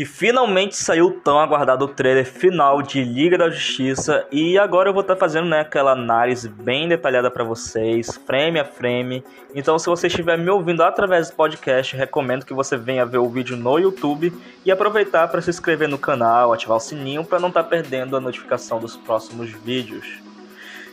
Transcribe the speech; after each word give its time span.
E 0.00 0.04
finalmente 0.06 0.76
saiu 0.76 1.08
o 1.08 1.10
tão 1.10 1.38
aguardado 1.38 1.86
trailer 1.86 2.24
final 2.24 2.80
de 2.80 3.04
Liga 3.04 3.36
da 3.36 3.50
Justiça 3.50 4.26
e 4.32 4.56
agora 4.56 4.88
eu 4.88 4.94
vou 4.94 5.02
estar 5.02 5.14
tá 5.14 5.20
fazendo 5.20 5.46
né, 5.46 5.60
aquela 5.60 5.92
análise 5.92 6.48
bem 6.48 6.88
detalhada 6.88 7.30
para 7.30 7.44
vocês, 7.44 8.18
frame 8.24 8.58
a 8.58 8.64
frame. 8.64 9.22
Então 9.54 9.78
se 9.78 9.84
você 9.84 10.06
estiver 10.06 10.38
me 10.38 10.48
ouvindo 10.48 10.82
através 10.82 11.28
do 11.28 11.36
podcast, 11.36 11.94
recomendo 11.94 12.46
que 12.46 12.54
você 12.54 12.78
venha 12.78 13.04
ver 13.04 13.18
o 13.18 13.28
vídeo 13.28 13.58
no 13.58 13.78
YouTube 13.78 14.32
e 14.64 14.70
aproveitar 14.70 15.28
para 15.28 15.42
se 15.42 15.50
inscrever 15.50 15.86
no 15.86 15.98
canal, 15.98 16.50
ativar 16.50 16.78
o 16.78 16.80
sininho 16.80 17.22
para 17.22 17.38
não 17.38 17.48
estar 17.48 17.64
tá 17.64 17.68
perdendo 17.68 18.16
a 18.16 18.20
notificação 18.20 18.80
dos 18.80 18.96
próximos 18.96 19.50
vídeos. 19.50 20.06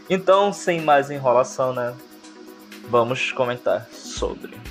Então, 0.10 0.52
sem 0.52 0.82
mais 0.82 1.10
enrolação, 1.10 1.72
né? 1.72 1.94
Vamos 2.90 3.32
comentar 3.32 3.88
sobre. 3.90 4.67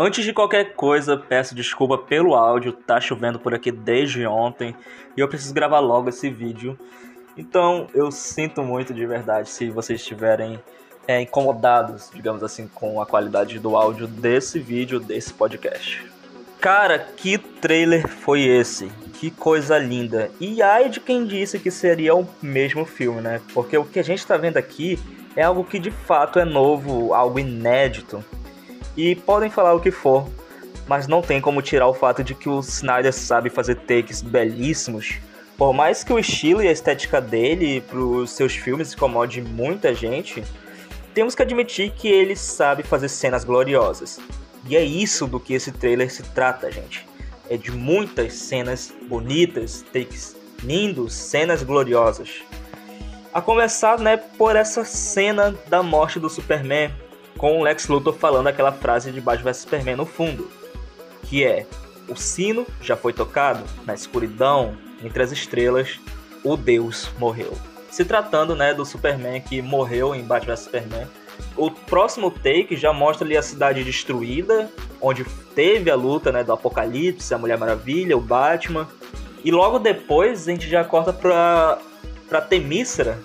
Antes 0.00 0.24
de 0.24 0.32
qualquer 0.32 0.74
coisa, 0.74 1.16
peço 1.16 1.56
desculpa 1.56 1.98
pelo 1.98 2.36
áudio, 2.36 2.72
tá 2.72 3.00
chovendo 3.00 3.36
por 3.40 3.52
aqui 3.52 3.72
desde 3.72 4.24
ontem 4.24 4.72
e 5.16 5.20
eu 5.20 5.26
preciso 5.26 5.52
gravar 5.52 5.80
logo 5.80 6.08
esse 6.08 6.30
vídeo. 6.30 6.78
Então 7.36 7.88
eu 7.92 8.08
sinto 8.12 8.62
muito 8.62 8.94
de 8.94 9.04
verdade 9.04 9.48
se 9.48 9.68
vocês 9.70 10.00
estiverem 10.00 10.56
é, 11.04 11.20
incomodados, 11.20 12.12
digamos 12.14 12.44
assim, 12.44 12.68
com 12.72 13.02
a 13.02 13.06
qualidade 13.06 13.58
do 13.58 13.76
áudio 13.76 14.06
desse 14.06 14.60
vídeo, 14.60 15.00
desse 15.00 15.34
podcast. 15.34 16.06
Cara, 16.60 17.00
que 17.00 17.36
trailer 17.36 18.06
foi 18.06 18.42
esse? 18.42 18.92
Que 19.14 19.32
coisa 19.32 19.76
linda. 19.78 20.30
E 20.38 20.62
ai 20.62 20.88
de 20.88 21.00
quem 21.00 21.26
disse 21.26 21.58
que 21.58 21.72
seria 21.72 22.14
o 22.14 22.24
mesmo 22.40 22.84
filme, 22.84 23.20
né? 23.20 23.40
Porque 23.52 23.76
o 23.76 23.84
que 23.84 23.98
a 23.98 24.04
gente 24.04 24.24
tá 24.24 24.36
vendo 24.36 24.58
aqui 24.58 24.96
é 25.34 25.42
algo 25.42 25.64
que 25.64 25.80
de 25.80 25.90
fato 25.90 26.38
é 26.38 26.44
novo, 26.44 27.12
algo 27.12 27.40
inédito. 27.40 28.24
E 28.98 29.14
podem 29.14 29.48
falar 29.48 29.74
o 29.74 29.80
que 29.80 29.92
for, 29.92 30.28
mas 30.88 31.06
não 31.06 31.22
tem 31.22 31.40
como 31.40 31.62
tirar 31.62 31.86
o 31.86 31.94
fato 31.94 32.24
de 32.24 32.34
que 32.34 32.48
o 32.48 32.58
Snyder 32.58 33.12
sabe 33.12 33.48
fazer 33.48 33.76
takes 33.76 34.20
belíssimos. 34.20 35.20
Por 35.56 35.72
mais 35.72 36.02
que 36.02 36.12
o 36.12 36.18
estilo 36.18 36.60
e 36.60 36.66
a 36.66 36.72
estética 36.72 37.20
dele 37.20 37.80
para 37.80 38.00
os 38.00 38.32
seus 38.32 38.56
filmes 38.56 38.92
incomode 38.92 39.40
muita 39.40 39.94
gente, 39.94 40.42
temos 41.14 41.36
que 41.36 41.42
admitir 41.42 41.92
que 41.92 42.08
ele 42.08 42.34
sabe 42.34 42.82
fazer 42.82 43.08
cenas 43.08 43.44
gloriosas. 43.44 44.18
E 44.68 44.76
é 44.76 44.82
isso 44.82 45.28
do 45.28 45.38
que 45.38 45.54
esse 45.54 45.70
trailer 45.70 46.12
se 46.12 46.24
trata, 46.24 46.68
gente. 46.68 47.06
É 47.48 47.56
de 47.56 47.70
muitas 47.70 48.32
cenas 48.32 48.92
bonitas, 49.08 49.84
takes 49.92 50.36
lindos, 50.60 51.14
cenas 51.14 51.62
gloriosas. 51.62 52.42
A 53.32 53.40
começar, 53.40 54.00
né, 54.00 54.16
por 54.16 54.56
essa 54.56 54.84
cena 54.84 55.56
da 55.68 55.84
morte 55.84 56.18
do 56.18 56.28
Superman, 56.28 56.90
com 57.38 57.58
o 57.58 57.62
Lex 57.62 57.86
Luthor 57.88 58.12
falando 58.12 58.48
aquela 58.48 58.72
frase 58.72 59.10
de 59.10 59.20
Batman 59.20 59.52
vs 59.52 59.56
Superman 59.58 59.96
no 59.96 60.04
fundo, 60.04 60.50
que 61.22 61.44
é: 61.44 61.66
o 62.08 62.16
sino 62.16 62.66
já 62.82 62.96
foi 62.96 63.14
tocado 63.14 63.64
na 63.86 63.94
escuridão, 63.94 64.76
entre 65.02 65.22
as 65.22 65.32
estrelas, 65.32 65.98
o 66.44 66.56
Deus 66.56 67.08
morreu. 67.18 67.56
Se 67.90 68.04
tratando, 68.04 68.54
né, 68.54 68.74
do 68.74 68.84
Superman 68.84 69.40
que 69.40 69.62
morreu 69.62 70.14
em 70.14 70.22
Batman 70.22 70.54
vs 70.54 70.64
Superman, 70.64 71.06
o 71.56 71.70
próximo 71.70 72.30
take 72.30 72.76
já 72.76 72.92
mostra 72.92 73.26
ali 73.26 73.36
a 73.36 73.42
cidade 73.42 73.84
destruída, 73.84 74.68
onde 75.00 75.24
teve 75.54 75.90
a 75.90 75.94
luta, 75.94 76.32
né, 76.32 76.42
do 76.42 76.52
Apocalipse, 76.52 77.32
a 77.32 77.38
Mulher 77.38 77.56
Maravilha, 77.56 78.16
o 78.16 78.20
Batman. 78.20 78.88
E 79.44 79.50
logo 79.52 79.78
depois 79.78 80.48
a 80.48 80.50
gente 80.50 80.68
já 80.68 80.84
corta 80.84 81.12
pra, 81.12 81.78
pra 82.28 82.40
Temícera, 82.40 83.18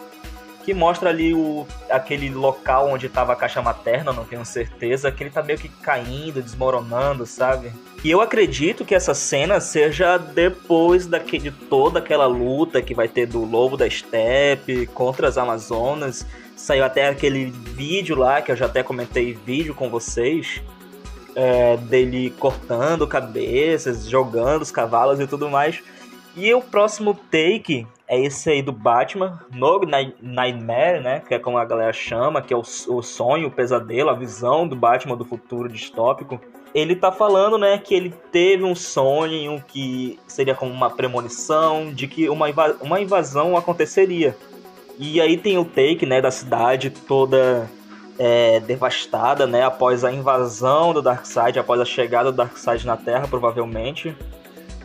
que 0.63 0.73
mostra 0.73 1.09
ali 1.09 1.33
o, 1.33 1.67
aquele 1.89 2.29
local 2.29 2.89
onde 2.89 3.07
estava 3.07 3.33
a 3.33 3.35
caixa 3.35 3.61
materna, 3.61 4.13
não 4.13 4.23
tenho 4.23 4.45
certeza, 4.45 5.11
que 5.11 5.23
ele 5.23 5.29
tá 5.29 5.43
meio 5.43 5.59
que 5.59 5.67
caindo, 5.67 6.41
desmoronando, 6.41 7.25
sabe? 7.25 7.71
E 8.03 8.09
eu 8.09 8.21
acredito 8.21 8.85
que 8.85 8.95
essa 8.95 9.13
cena 9.13 9.59
seja 9.59 10.17
depois 10.17 11.05
daquele, 11.05 11.43
de 11.43 11.51
toda 11.51 11.99
aquela 11.99 12.25
luta 12.25 12.81
que 12.81 12.93
vai 12.93 13.07
ter 13.07 13.25
do 13.25 13.43
Lobo 13.43 13.77
da 13.77 13.89
Steppe 13.89 14.87
contra 14.87 15.27
as 15.27 15.37
Amazonas. 15.37 16.25
Saiu 16.55 16.83
até 16.83 17.07
aquele 17.07 17.45
vídeo 17.45 18.15
lá, 18.15 18.41
que 18.41 18.51
eu 18.51 18.55
já 18.55 18.65
até 18.65 18.83
comentei 18.83 19.33
vídeo 19.33 19.73
com 19.73 19.89
vocês, 19.89 20.61
é, 21.35 21.77
dele 21.77 22.33
cortando 22.39 23.07
cabeças, 23.07 24.07
jogando 24.07 24.61
os 24.61 24.71
cavalos 24.71 25.19
e 25.19 25.27
tudo 25.27 25.49
mais. 25.49 25.81
E 26.35 26.53
o 26.53 26.61
próximo 26.61 27.13
take 27.29 27.87
é 28.13 28.19
esse 28.19 28.49
aí 28.49 28.61
do 28.61 28.71
Batman, 28.71 29.39
no 29.51 29.81
Nightmare, 30.21 31.01
né? 31.01 31.21
Que 31.27 31.33
é 31.33 31.39
como 31.39 31.57
a 31.57 31.65
galera 31.65 31.91
chama, 31.91 32.41
que 32.41 32.53
é 32.53 32.57
o, 32.57 32.61
o 32.61 33.01
sonho, 33.01 33.47
o 33.47 33.51
pesadelo, 33.51 34.09
a 34.09 34.13
visão 34.13 34.67
do 34.67 34.75
Batman 34.75 35.17
do 35.17 35.25
futuro 35.25 35.67
distópico. 35.67 36.39
Ele 36.75 36.95
tá 36.95 37.11
falando, 37.11 37.57
né, 37.57 37.77
que 37.77 37.93
ele 37.93 38.11
teve 38.31 38.63
um 38.63 38.73
sonho 38.73 39.63
que 39.67 40.19
seria 40.25 40.55
como 40.55 40.71
uma 40.71 40.89
premonição 40.89 41.93
de 41.93 42.07
que 42.07 42.27
uma, 42.29 42.47
uma 42.81 42.99
invasão 42.99 43.55
aconteceria. 43.55 44.35
E 44.97 45.21
aí 45.21 45.37
tem 45.37 45.57
o 45.57 45.65
take, 45.65 46.05
né, 46.05 46.19
da 46.19 46.31
cidade 46.31 46.89
toda 46.89 47.69
é, 48.17 48.59
devastada, 48.59 49.45
né, 49.45 49.63
após 49.63 50.03
a 50.03 50.11
invasão 50.11 50.93
do 50.93 51.01
Darkseid, 51.01 51.59
após 51.59 51.79
a 51.79 51.85
chegada 51.85 52.31
do 52.31 52.37
Darkseid 52.37 52.87
na 52.87 52.97
Terra, 52.97 53.27
provavelmente 53.27 54.15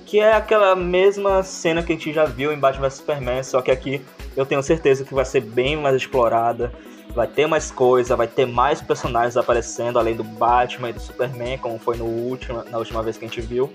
que 0.09 0.21
é 0.21 0.33
aquela 0.33 0.75
mesma 0.75 1.43
cena 1.43 1.83
que 1.83 1.93
a 1.93 1.95
gente 1.95 2.15
já 2.15 2.25
viu 2.25 2.51
em 2.51 2.59
Batman 2.59 2.89
vs 2.89 2.95
Superman, 2.95 3.43
só 3.43 3.61
que 3.61 3.71
aqui 3.71 4.01
eu 4.35 4.47
tenho 4.47 4.63
certeza 4.63 5.05
que 5.05 5.13
vai 5.13 5.25
ser 5.25 5.43
bem 5.43 5.77
mais 5.77 5.95
explorada, 5.95 6.73
vai 7.15 7.27
ter 7.27 7.47
mais 7.47 7.71
coisa, 7.71 8.17
vai 8.17 8.27
ter 8.27 8.47
mais 8.47 8.81
personagens 8.81 9.37
aparecendo 9.37 9.99
além 9.99 10.17
do 10.17 10.25
Batman 10.25 10.89
e 10.89 10.93
do 10.95 11.01
Superman, 11.01 11.59
como 11.59 11.79
foi 11.79 11.99
no 11.99 12.07
último, 12.07 12.65
na 12.71 12.79
última 12.79 13.03
vez 13.03 13.19
que 13.19 13.27
a 13.27 13.29
gente 13.29 13.43
viu. 13.43 13.71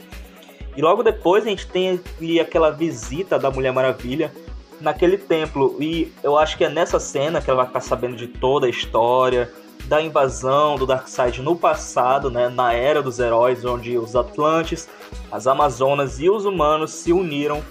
E 0.76 0.82
logo 0.82 1.04
depois 1.04 1.46
a 1.46 1.50
gente 1.50 1.68
tem 1.68 2.02
ali 2.20 2.40
aquela 2.40 2.72
visita 2.72 3.38
da 3.38 3.52
Mulher 3.52 3.72
Maravilha 3.72 4.34
naquele 4.82 5.20
templo, 5.20 5.78
e 5.80 6.12
eu 6.24 6.36
acho 6.36 6.58
que 6.58 6.64
é 6.64 6.70
nessa 6.70 7.00
cena 7.00 7.44
que 7.44 7.50
ela 7.50 7.58
vai 7.58 7.68
ficar 7.68 7.82
sabendo 7.82 8.16
de 8.16 8.26
toda 8.26 8.66
a 8.66 8.70
história, 8.72 9.52
da 9.86 10.02
invasão 10.02 10.78
do 10.78 10.86
Darkseid 10.86 11.42
no 11.42 11.56
passado, 11.56 12.32
né, 12.32 12.50
na 12.50 12.74
era 12.74 13.02
dos 13.02 13.20
heróis, 13.20 13.64
onde 13.66 13.98
os 13.98 14.16
Atlantes, 14.16 14.88
as 15.32 15.48
Amazonas 15.48 16.20
e 16.20 16.30
os 16.30 16.46
humanos 16.46 16.92
se 16.92 17.12
uniram 17.12 17.64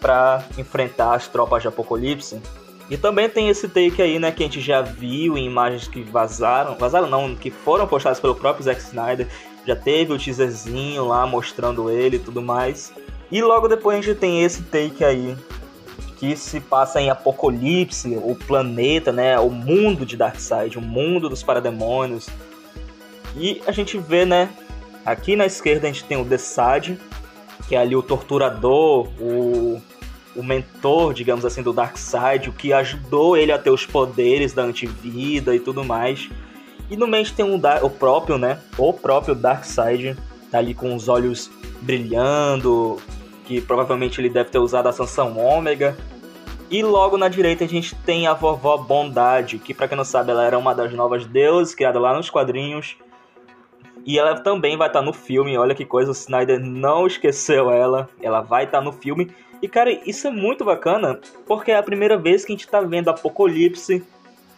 para 0.00 0.44
enfrentar 0.58 1.14
as 1.14 1.28
tropas 1.28 1.62
de 1.62 1.68
Apocalipse. 1.68 2.40
E 2.90 2.96
também 2.96 3.28
tem 3.28 3.48
esse 3.48 3.66
take 3.68 4.02
aí, 4.02 4.18
né, 4.18 4.30
que 4.30 4.42
a 4.42 4.46
gente 4.46 4.60
já 4.60 4.82
viu 4.82 5.38
em 5.38 5.46
imagens 5.46 5.88
que 5.88 6.02
vazaram, 6.02 6.74
vazaram 6.74 7.08
não, 7.08 7.34
que 7.34 7.50
foram 7.50 7.86
postadas 7.86 8.20
pelo 8.20 8.34
próprio 8.34 8.64
Zack 8.64 8.80
Snyder. 8.80 9.26
Já 9.66 9.74
teve 9.74 10.12
o 10.12 10.18
teaserzinho 10.18 11.06
lá 11.06 11.26
mostrando 11.26 11.88
ele 11.90 12.16
e 12.16 12.18
tudo 12.18 12.42
mais. 12.42 12.92
E 13.32 13.40
logo 13.40 13.66
depois 13.66 13.98
a 13.98 14.02
gente 14.02 14.18
tem 14.18 14.42
esse 14.42 14.62
take 14.64 15.02
aí 15.02 15.34
que 16.18 16.36
se 16.36 16.60
passa 16.60 17.00
em 17.00 17.10
Apocalipse, 17.10 18.16
o 18.22 18.34
planeta, 18.34 19.10
né, 19.10 19.38
o 19.38 19.50
mundo 19.50 20.04
de 20.04 20.16
Darkseid, 20.16 20.78
o 20.78 20.82
mundo 20.82 21.28
dos 21.28 21.42
parademônios. 21.42 22.28
E 23.36 23.62
a 23.66 23.72
gente 23.72 23.98
vê, 23.98 24.24
né, 24.24 24.50
aqui 25.04 25.36
na 25.36 25.46
esquerda 25.46 25.86
a 25.86 25.90
gente 25.90 26.04
tem 26.04 26.20
o 26.20 26.24
Desad, 26.24 26.96
que 27.68 27.74
é 27.74 27.78
ali 27.78 27.96
o 27.96 28.02
torturador, 28.02 29.08
o, 29.20 29.80
o 30.36 30.42
mentor, 30.42 31.14
digamos 31.14 31.44
assim, 31.44 31.62
do 31.62 31.72
Darkseid, 31.72 32.48
o 32.48 32.52
que 32.52 32.72
ajudou 32.72 33.36
ele 33.36 33.52
a 33.52 33.58
ter 33.58 33.70
os 33.70 33.86
poderes 33.86 34.52
da 34.52 34.62
antivida 34.62 35.54
e 35.54 35.60
tudo 35.60 35.84
mais. 35.84 36.28
E 36.90 36.96
no 36.96 37.06
meio 37.06 37.28
tem 37.30 37.44
um, 37.44 37.60
o 37.82 37.90
próprio, 37.90 38.36
né, 38.36 38.60
o 38.76 38.92
próprio 38.92 39.34
Darkseid, 39.34 40.16
tá 40.50 40.58
ali 40.58 40.74
com 40.74 40.94
os 40.94 41.08
olhos 41.08 41.50
brilhando, 41.80 42.98
que 43.46 43.60
provavelmente 43.60 44.20
ele 44.20 44.28
deve 44.28 44.50
ter 44.50 44.58
usado 44.58 44.88
a 44.88 44.92
sanção 44.92 45.36
ômega 45.38 45.96
e 46.70 46.82
logo 46.82 47.16
na 47.16 47.28
direita 47.28 47.64
a 47.64 47.68
gente 47.68 47.94
tem 47.94 48.26
a 48.26 48.34
vovó 48.34 48.76
Bondade, 48.76 49.58
que 49.58 49.74
para 49.74 49.86
quem 49.86 49.96
não 49.96 50.04
sabe, 50.04 50.30
ela 50.30 50.44
era 50.44 50.58
uma 50.58 50.74
das 50.74 50.92
novas 50.92 51.26
deuses 51.26 51.74
criada 51.74 52.00
lá 52.00 52.14
nos 52.16 52.30
quadrinhos. 52.30 52.96
E 54.04 54.18
ela 54.18 54.40
também 54.40 54.76
vai 54.76 54.88
estar 54.88 55.00
tá 55.00 55.04
no 55.04 55.12
filme, 55.12 55.56
olha 55.56 55.74
que 55.74 55.84
coisa, 55.84 56.10
o 56.10 56.14
Snyder 56.14 56.60
não 56.60 57.06
esqueceu 57.06 57.70
ela, 57.70 58.08
ela 58.20 58.40
vai 58.40 58.64
estar 58.64 58.78
tá 58.78 58.84
no 58.84 58.92
filme. 58.92 59.30
E 59.62 59.68
cara, 59.68 59.90
isso 60.06 60.26
é 60.26 60.30
muito 60.30 60.64
bacana, 60.64 61.18
porque 61.46 61.70
é 61.70 61.76
a 61.76 61.82
primeira 61.82 62.16
vez 62.18 62.44
que 62.44 62.52
a 62.52 62.54
gente 62.54 62.66
está 62.66 62.80
vendo 62.80 63.08
Apocalipse 63.08 64.04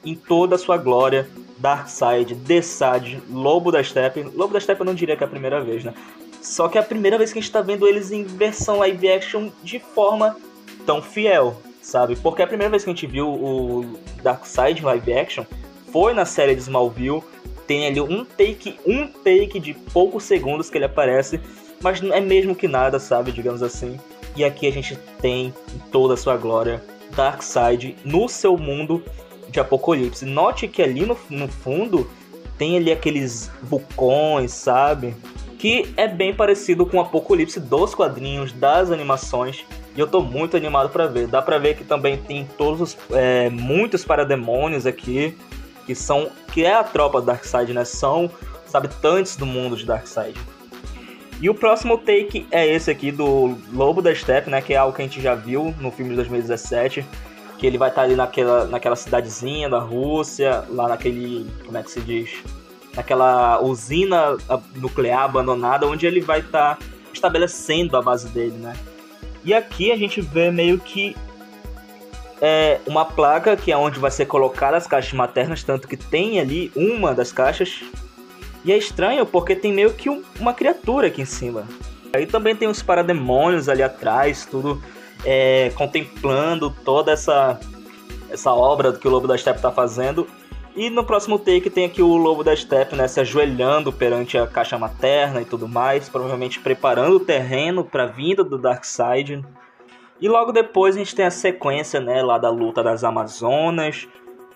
em 0.05 0.15
toda 0.15 0.57
a 0.57 0.59
sua 0.59 0.77
glória, 0.77 1.29
Darkseid, 1.59 2.35
Desad, 2.35 3.19
Lobo 3.31 3.71
da 3.71 3.83
Steppe. 3.83 4.23
Lobo 4.23 4.55
da 4.55 4.61
Steppe 4.61 4.81
eu 4.81 4.87
não 4.87 4.95
diria 4.95 5.17
que 5.17 5.23
é 5.23 5.27
a 5.27 5.31
primeira 5.31 5.61
vez, 5.61 5.85
né? 5.85 5.95
Só 6.43 6.69
que 6.69 6.79
é 6.79 6.81
a 6.81 6.85
primeira 6.85 7.19
vez 7.19 7.33
que 7.33 7.39
a 7.39 7.43
gente 7.43 7.49
está 7.49 7.61
vendo 7.61 7.87
eles 7.87 8.11
em 8.11 8.25
versão 8.25 8.79
live 8.79 9.09
action 9.11 9.51
de 9.63 9.79
forma 9.79 10.37
tão 10.85 11.03
fiel 11.03 11.57
sabe? 11.87 12.17
Porque 12.17 12.43
a 12.43 12.47
primeira 12.47 12.71
vez 12.71 12.83
que 12.83 12.91
a 12.91 12.93
gente 12.93 13.07
viu 13.07 13.29
o 13.29 13.99
Darkseid 14.23 14.83
live 14.83 15.13
action 15.13 15.45
foi 15.93 16.13
na 16.13 16.25
série 16.25 16.55
de 16.55 16.63
Smallville. 16.63 17.23
Tem 17.67 17.87
ali 17.87 18.01
um 18.01 18.25
take, 18.25 18.79
um 18.87 19.07
take 19.07 19.59
de 19.59 19.75
poucos 19.75 20.25
segundos 20.25 20.71
que 20.71 20.79
ele 20.79 20.85
aparece, 20.85 21.41
mas 21.81 22.01
não 22.01 22.15
é 22.15 22.21
mesmo 22.21 22.55
que 22.55 22.69
nada, 22.69 22.99
sabe? 22.99 23.33
Digamos 23.33 23.63
assim. 23.63 23.99
E 24.37 24.45
aqui 24.45 24.67
a 24.67 24.73
gente 24.73 24.97
tem 25.21 25.53
toda 25.91 26.15
a 26.15 26.17
sua 26.17 26.37
glória 26.37 26.83
Darkseid 27.15 27.97
no 28.05 28.29
seu 28.29 28.57
mundo 28.57 29.03
de 29.49 29.59
Apocalipse. 29.59 30.25
Note 30.25 30.69
que 30.69 30.83
ali 30.83 31.07
no, 31.07 31.17
no 31.31 31.49
fundo 31.49 32.09
tem 32.59 32.77
ali 32.77 32.93
aqueles 32.93 33.51
vulcões, 33.63 34.53
sabe? 34.53 35.15
Que 35.59 35.93
é 35.97 36.07
bem 36.07 36.35
parecido 36.35 36.85
com 36.85 36.99
o 36.99 37.01
Apocalipse 37.01 37.59
dos 37.59 37.95
quadrinhos, 37.95 38.53
das 38.53 38.91
animações. 38.91 39.65
E 39.97 40.01
eu 40.01 40.07
tô 40.07 40.21
muito 40.21 40.57
animado 40.57 40.91
para 40.91 41.07
ver. 41.07 41.27
Dá 41.27 41.41
pra 41.41 41.59
ver 41.59 41.77
que 41.77 41.85
também 41.85 42.19
tem 42.19 42.47
todos 42.59 42.81
os, 42.81 42.99
é, 43.13 43.49
muitos 43.49 44.05
parademônios 44.05 44.87
aqui, 44.87 45.35
que 45.87 45.95
são 45.95 46.31
que 46.53 46.65
é 46.65 46.75
a 46.75 46.85
tropa 46.85 47.21
do 47.21 47.27
Darkseid, 47.27 47.73
né? 47.73 47.85
São 47.85 48.31
os 48.67 48.75
habitantes 48.75 49.37
do 49.37 49.47
mundo 49.47 49.77
de 49.77 49.87
Darkseid. 49.87 50.39
E 51.41 51.51
o 51.51 51.55
próximo 51.55 51.99
take 51.99 52.47
é 52.51 52.67
esse 52.67 52.91
aqui 52.91 53.13
do 53.13 53.57
Lobo 53.73 54.01
da 54.01 54.15
Steppe, 54.15 54.51
né? 54.51 54.61
Que 54.61 54.75
é 54.75 54.77
algo 54.77 54.95
que 54.95 55.03
a 55.03 55.05
gente 55.05 55.21
já 55.21 55.35
viu 55.35 55.75
no 55.81 55.91
filme 55.91 56.11
de 56.11 56.17
2017. 56.17 57.05
Que 57.59 57.67
ele 57.67 57.79
vai 57.79 57.91
estar 57.91 58.03
ali 58.03 58.17
naquela, 58.17 58.65
naquela 58.67 58.97
cidadezinha 58.97 59.69
da 59.69 59.79
Rússia, 59.79 60.65
lá 60.69 60.89
naquele. 60.89 61.47
Como 61.65 61.77
é 61.77 61.83
que 61.83 61.91
se 61.91 62.01
diz? 62.01 62.43
Naquela 62.95 63.61
usina 63.61 64.37
nuclear 64.75 65.25
abandonada, 65.25 65.87
onde 65.87 66.07
ele 66.07 66.21
vai 66.21 66.41
estar 66.41 66.79
estabelecendo 67.13 67.97
a 67.97 68.03
base 68.03 68.29
dele, 68.29 68.57
né? 68.57 68.75
E 69.45 69.53
aqui 69.55 69.93
a 69.93 69.97
gente 69.97 70.21
vê 70.21 70.51
meio 70.51 70.79
que 70.79 71.15
é 72.41 72.81
uma 72.87 73.05
placa 73.05 73.57
que 73.57 73.73
é 73.73 73.77
onde 73.77 73.99
vai 73.99 74.11
ser 74.11 74.27
colocada 74.27 74.77
as 74.77 74.87
caixas 74.87 75.13
maternas, 75.13 75.63
tanto 75.63 75.89
que 75.89 75.97
tem 75.97 76.39
ali 76.41 76.71
uma 76.75 77.15
das 77.15 77.33
caixas 77.33 77.83
e 78.67 78.73
é 78.73 78.77
estranho 78.77 79.25
porque 79.25 79.55
tem 79.55 79.73
meio 79.73 79.93
que 79.93 80.11
um, 80.11 80.25
uma 80.41 80.53
criatura 80.53 81.07
aqui 81.07 81.23
em 81.23 81.27
cima. 81.27 81.65
Aí 82.13 82.27
também 82.27 82.57
tem 82.57 82.67
os 82.67 82.83
parademônios 82.83 83.69
ali 83.69 83.83
atrás, 83.83 84.45
tudo 84.45 84.83
é, 85.25 85.71
contemplando 85.77 86.71
toda 86.85 87.13
essa, 87.13 87.61
essa 88.29 88.53
obra 88.53 88.93
que 88.93 89.07
o 89.07 89.11
Lobo 89.11 89.29
da 89.29 89.39
Steppe 89.39 89.59
está 89.59 89.71
fazendo. 89.71 90.27
E 90.75 90.91
no 90.91 91.05
próximo 91.05 91.39
take 91.39 91.71
tem 91.71 91.85
aqui 91.85 92.03
o 92.03 92.17
Lobo 92.17 92.43
da 92.43 92.55
Steppe, 92.55 92.97
né, 92.97 93.07
se 93.07 93.21
ajoelhando 93.21 93.93
perante 93.93 94.37
a 94.37 94.49
caixa 94.49 94.77
materna 94.77 95.41
e 95.41 95.45
tudo 95.45 95.69
mais, 95.69 96.09
provavelmente 96.09 96.59
preparando 96.59 97.17
o 97.17 97.21
terreno 97.21 97.85
para 97.85 98.03
a 98.03 98.07
vinda 98.07 98.43
do 98.43 98.59
Darkseid. 98.59 99.45
E 100.21 100.29
logo 100.29 100.53
depois 100.53 100.97
a 100.97 100.99
gente 100.99 101.15
tem 101.15 101.27
a 101.27 101.31
sequência, 101.31 102.01
né, 102.01 102.23
lá 102.23 102.39
da 102.39 102.49
luta 102.49 102.83
das 102.83 103.05
Amazonas, 103.05 104.09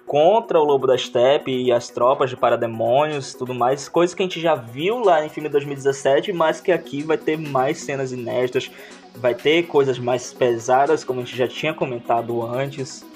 contra 0.06 0.58
o 0.58 0.64
Lobo 0.64 0.86
da 0.88 0.98
Steppe 0.98 1.52
e 1.52 1.70
as 1.70 1.88
tropas 1.88 2.30
de 2.30 2.36
parademônios 2.36 3.32
tudo 3.32 3.54
mais, 3.54 3.88
coisas 3.88 4.12
que 4.12 4.20
a 4.22 4.26
gente 4.26 4.40
já 4.40 4.56
viu 4.56 4.98
lá 4.98 5.24
em 5.24 5.28
filme 5.28 5.48
2017, 5.48 6.32
mas 6.32 6.60
que 6.60 6.72
aqui 6.72 7.02
vai 7.02 7.16
ter 7.16 7.38
mais 7.38 7.78
cenas 7.78 8.10
inéditas, 8.10 8.70
vai 9.14 9.34
ter 9.34 9.68
coisas 9.68 9.98
mais 9.98 10.32
pesadas, 10.32 11.04
como 11.04 11.20
a 11.20 11.24
gente 11.24 11.36
já 11.36 11.46
tinha 11.46 11.72
comentado 11.72 12.42
antes. 12.42 13.06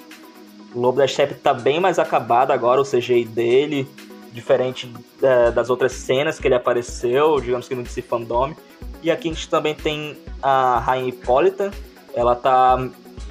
O 0.73 0.79
Lobo 0.79 0.97
da 0.97 1.07
Steppe 1.07 1.35
tá 1.35 1.53
bem 1.53 1.79
mais 1.79 1.99
acabado 1.99 2.51
agora, 2.51 2.79
o 2.79 2.85
CGI 2.85 3.25
dele, 3.25 3.85
diferente 4.31 4.89
é, 5.21 5.51
das 5.51 5.69
outras 5.69 5.93
cenas 5.93 6.39
que 6.39 6.47
ele 6.47 6.55
apareceu, 6.55 7.39
digamos 7.41 7.67
que 7.67 7.75
no 7.75 7.83
DC 7.83 8.03
Fandom. 8.03 8.53
E 9.01 9.11
aqui 9.11 9.29
a 9.29 9.33
gente 9.33 9.49
também 9.49 9.75
tem 9.75 10.17
a 10.41 10.79
Rainha 10.79 11.09
Hipólita, 11.09 11.71
ela 12.15 12.35
tá 12.35 12.77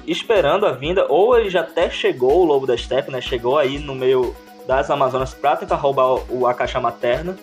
esperando 0.07 0.65
a 0.65 0.71
vinda, 0.71 1.05
ou 1.09 1.37
ele 1.37 1.49
já 1.49 1.61
até 1.61 1.89
chegou, 1.89 2.41
o 2.41 2.45
Lobo 2.45 2.67
da 2.67 2.77
Steppe, 2.77 3.11
né? 3.11 3.19
Chegou 3.19 3.57
aí 3.57 3.79
no 3.79 3.95
meio 3.95 4.35
das 4.67 4.89
Amazonas 4.89 5.33
pra 5.33 5.55
tentar 5.55 5.75
roubar 5.75 6.19
o, 6.29 6.47
a 6.47 6.53
caixa 6.53 6.79
materna. 6.79 7.35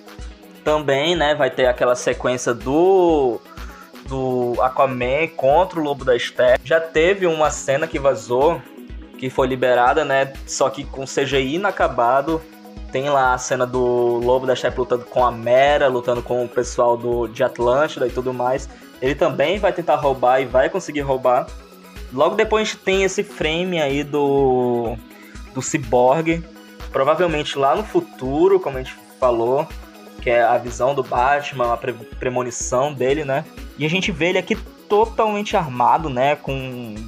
Também, 0.64 1.16
né, 1.16 1.34
vai 1.34 1.50
ter 1.50 1.66
aquela 1.66 1.94
sequência 1.94 2.54
do 2.54 3.40
do 4.06 4.60
Aquaman 4.60 5.28
contra 5.36 5.80
o 5.80 5.82
Lobo 5.82 6.04
da 6.04 6.18
Steppe. 6.18 6.60
Já 6.64 6.80
teve 6.80 7.26
uma 7.26 7.50
cena 7.50 7.86
que 7.86 7.98
vazou, 7.98 8.60
que 9.18 9.30
foi 9.30 9.46
liberada, 9.46 10.04
né, 10.04 10.32
só 10.46 10.68
que 10.68 10.84
com 10.84 11.04
CGI 11.04 11.54
inacabado. 11.54 12.40
Tem 12.90 13.08
lá 13.08 13.32
a 13.32 13.38
cena 13.38 13.66
do 13.66 14.18
Lobo 14.18 14.46
da 14.46 14.54
Steppe 14.54 14.78
lutando 14.78 15.04
com 15.04 15.24
a 15.24 15.32
Mera, 15.32 15.88
lutando 15.88 16.22
com 16.22 16.44
o 16.44 16.48
pessoal 16.48 16.96
do, 16.96 17.26
de 17.26 17.42
Atlântida 17.42 18.06
e 18.06 18.10
tudo 18.10 18.34
mais. 18.34 18.68
Ele 19.02 19.16
também 19.16 19.58
vai 19.58 19.72
tentar 19.72 19.96
roubar 19.96 20.40
e 20.40 20.46
vai 20.46 20.70
conseguir 20.70 21.00
roubar. 21.00 21.48
Logo 22.12 22.36
depois 22.36 22.62
a 22.62 22.64
gente 22.70 22.84
tem 22.84 23.02
esse 23.02 23.24
frame 23.24 23.82
aí 23.82 24.04
do, 24.04 24.96
do 25.52 25.60
Cyborg, 25.60 26.44
provavelmente 26.92 27.58
lá 27.58 27.74
no 27.74 27.82
futuro, 27.82 28.60
como 28.60 28.78
a 28.78 28.82
gente 28.82 28.96
falou, 29.18 29.66
que 30.20 30.30
é 30.30 30.42
a 30.42 30.56
visão 30.56 30.94
do 30.94 31.02
Batman, 31.02 31.72
a 31.72 31.76
pre 31.76 31.92
premonição 31.92 32.94
dele, 32.94 33.24
né? 33.24 33.44
E 33.76 33.84
a 33.84 33.90
gente 33.90 34.12
vê 34.12 34.26
ele 34.26 34.38
aqui 34.38 34.56
totalmente 34.88 35.56
armado, 35.56 36.08
né? 36.08 36.36
Com 36.36 36.54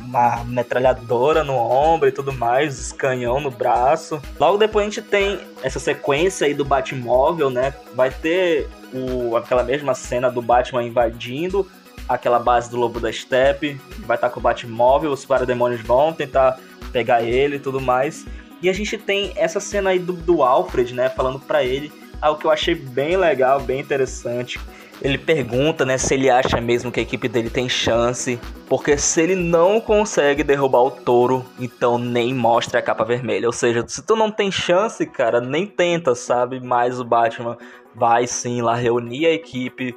uma 0.07 0.43
metralhadora 0.45 1.45
no 1.45 1.55
ombro 1.55 2.09
e 2.09 2.13
tudo 2.13 2.33
mais, 2.33 2.91
canhão 2.91 3.41
no 3.41 3.51
braço. 3.51 4.21
Logo 4.41 4.57
depois 4.57 4.87
a 4.87 4.89
gente 4.89 5.03
tem 5.03 5.39
essa 5.63 5.79
sequência 5.79 6.47
aí 6.47 6.55
do 6.55 6.65
Batmóvel, 6.65 7.51
né? 7.51 7.75
Vai 7.95 8.11
ter 8.11 8.69
o, 8.93 9.37
aquela 9.37 9.63
mesma 9.63 9.95
cena 9.95 10.31
do 10.31 10.41
Batman 10.43 10.83
invadindo 10.83 11.69
aquela 12.09 12.39
base 12.39 12.71
do 12.71 12.77
Lobo 12.77 13.01
da 13.01 13.13
Steppe, 13.13 13.81
vai 14.01 14.17
estar 14.17 14.31
com 14.31 14.41
o 14.41 14.43
Batmóvel, 14.43 15.11
os 15.11 15.25
parademônios 15.25 15.81
vão 15.81 16.13
tentar 16.13 16.59
pegar 16.93 17.23
ele 17.23 17.57
e 17.57 17.59
tudo 17.59 17.81
mais. 17.81 18.27
E 18.63 18.69
a 18.69 18.73
gente 18.73 18.97
tem 18.97 19.33
essa 19.37 19.61
cena 19.61 19.91
aí 19.91 19.99
do, 19.99 20.13
do 20.13 20.43
Alfred, 20.43 20.95
né, 20.95 21.09
falando 21.09 21.39
para 21.39 21.63
ele 21.63 21.93
algo 22.21 22.41
que 22.41 22.47
eu 22.47 22.51
achei 22.51 22.75
bem 22.75 23.17
legal, 23.17 23.61
bem 23.61 23.81
interessante. 23.81 24.59
Ele 25.03 25.19
pergunta, 25.19 25.85
né, 25.85 25.99
se 25.99 26.15
ele 26.15 26.31
acha 26.31 26.61
mesmo 26.61 26.91
que 26.91 27.01
a 27.01 27.03
equipe 27.03 27.29
dele 27.29 27.51
tem 27.51 27.69
chance, 27.69 28.39
porque 28.69 28.97
se 28.97 29.21
ele 29.21 29.35
não 29.35 29.81
consegue 29.81 30.43
derrubar 30.43 30.83
o 30.83 30.91
touro, 30.91 31.45
então 31.59 31.99
nem 31.99 32.33
mostra 32.33 32.79
a 32.79 32.83
capa 32.83 33.05
vermelha. 33.05 33.47
Ou 33.47 33.53
seja, 33.53 33.85
se 33.87 34.03
tu 34.03 34.17
não 34.17 34.31
tem 34.31 34.51
chance, 34.51 35.05
cara, 35.05 35.41
nem 35.41 35.67
tenta, 35.67 36.15
sabe? 36.15 36.61
Mas 36.61 36.99
o 36.99 37.05
Batman 37.05 37.59
vai 37.95 38.27
sim 38.27 38.63
lá 38.63 38.75
reunir 38.75 39.27
a 39.27 39.33
equipe, 39.33 39.95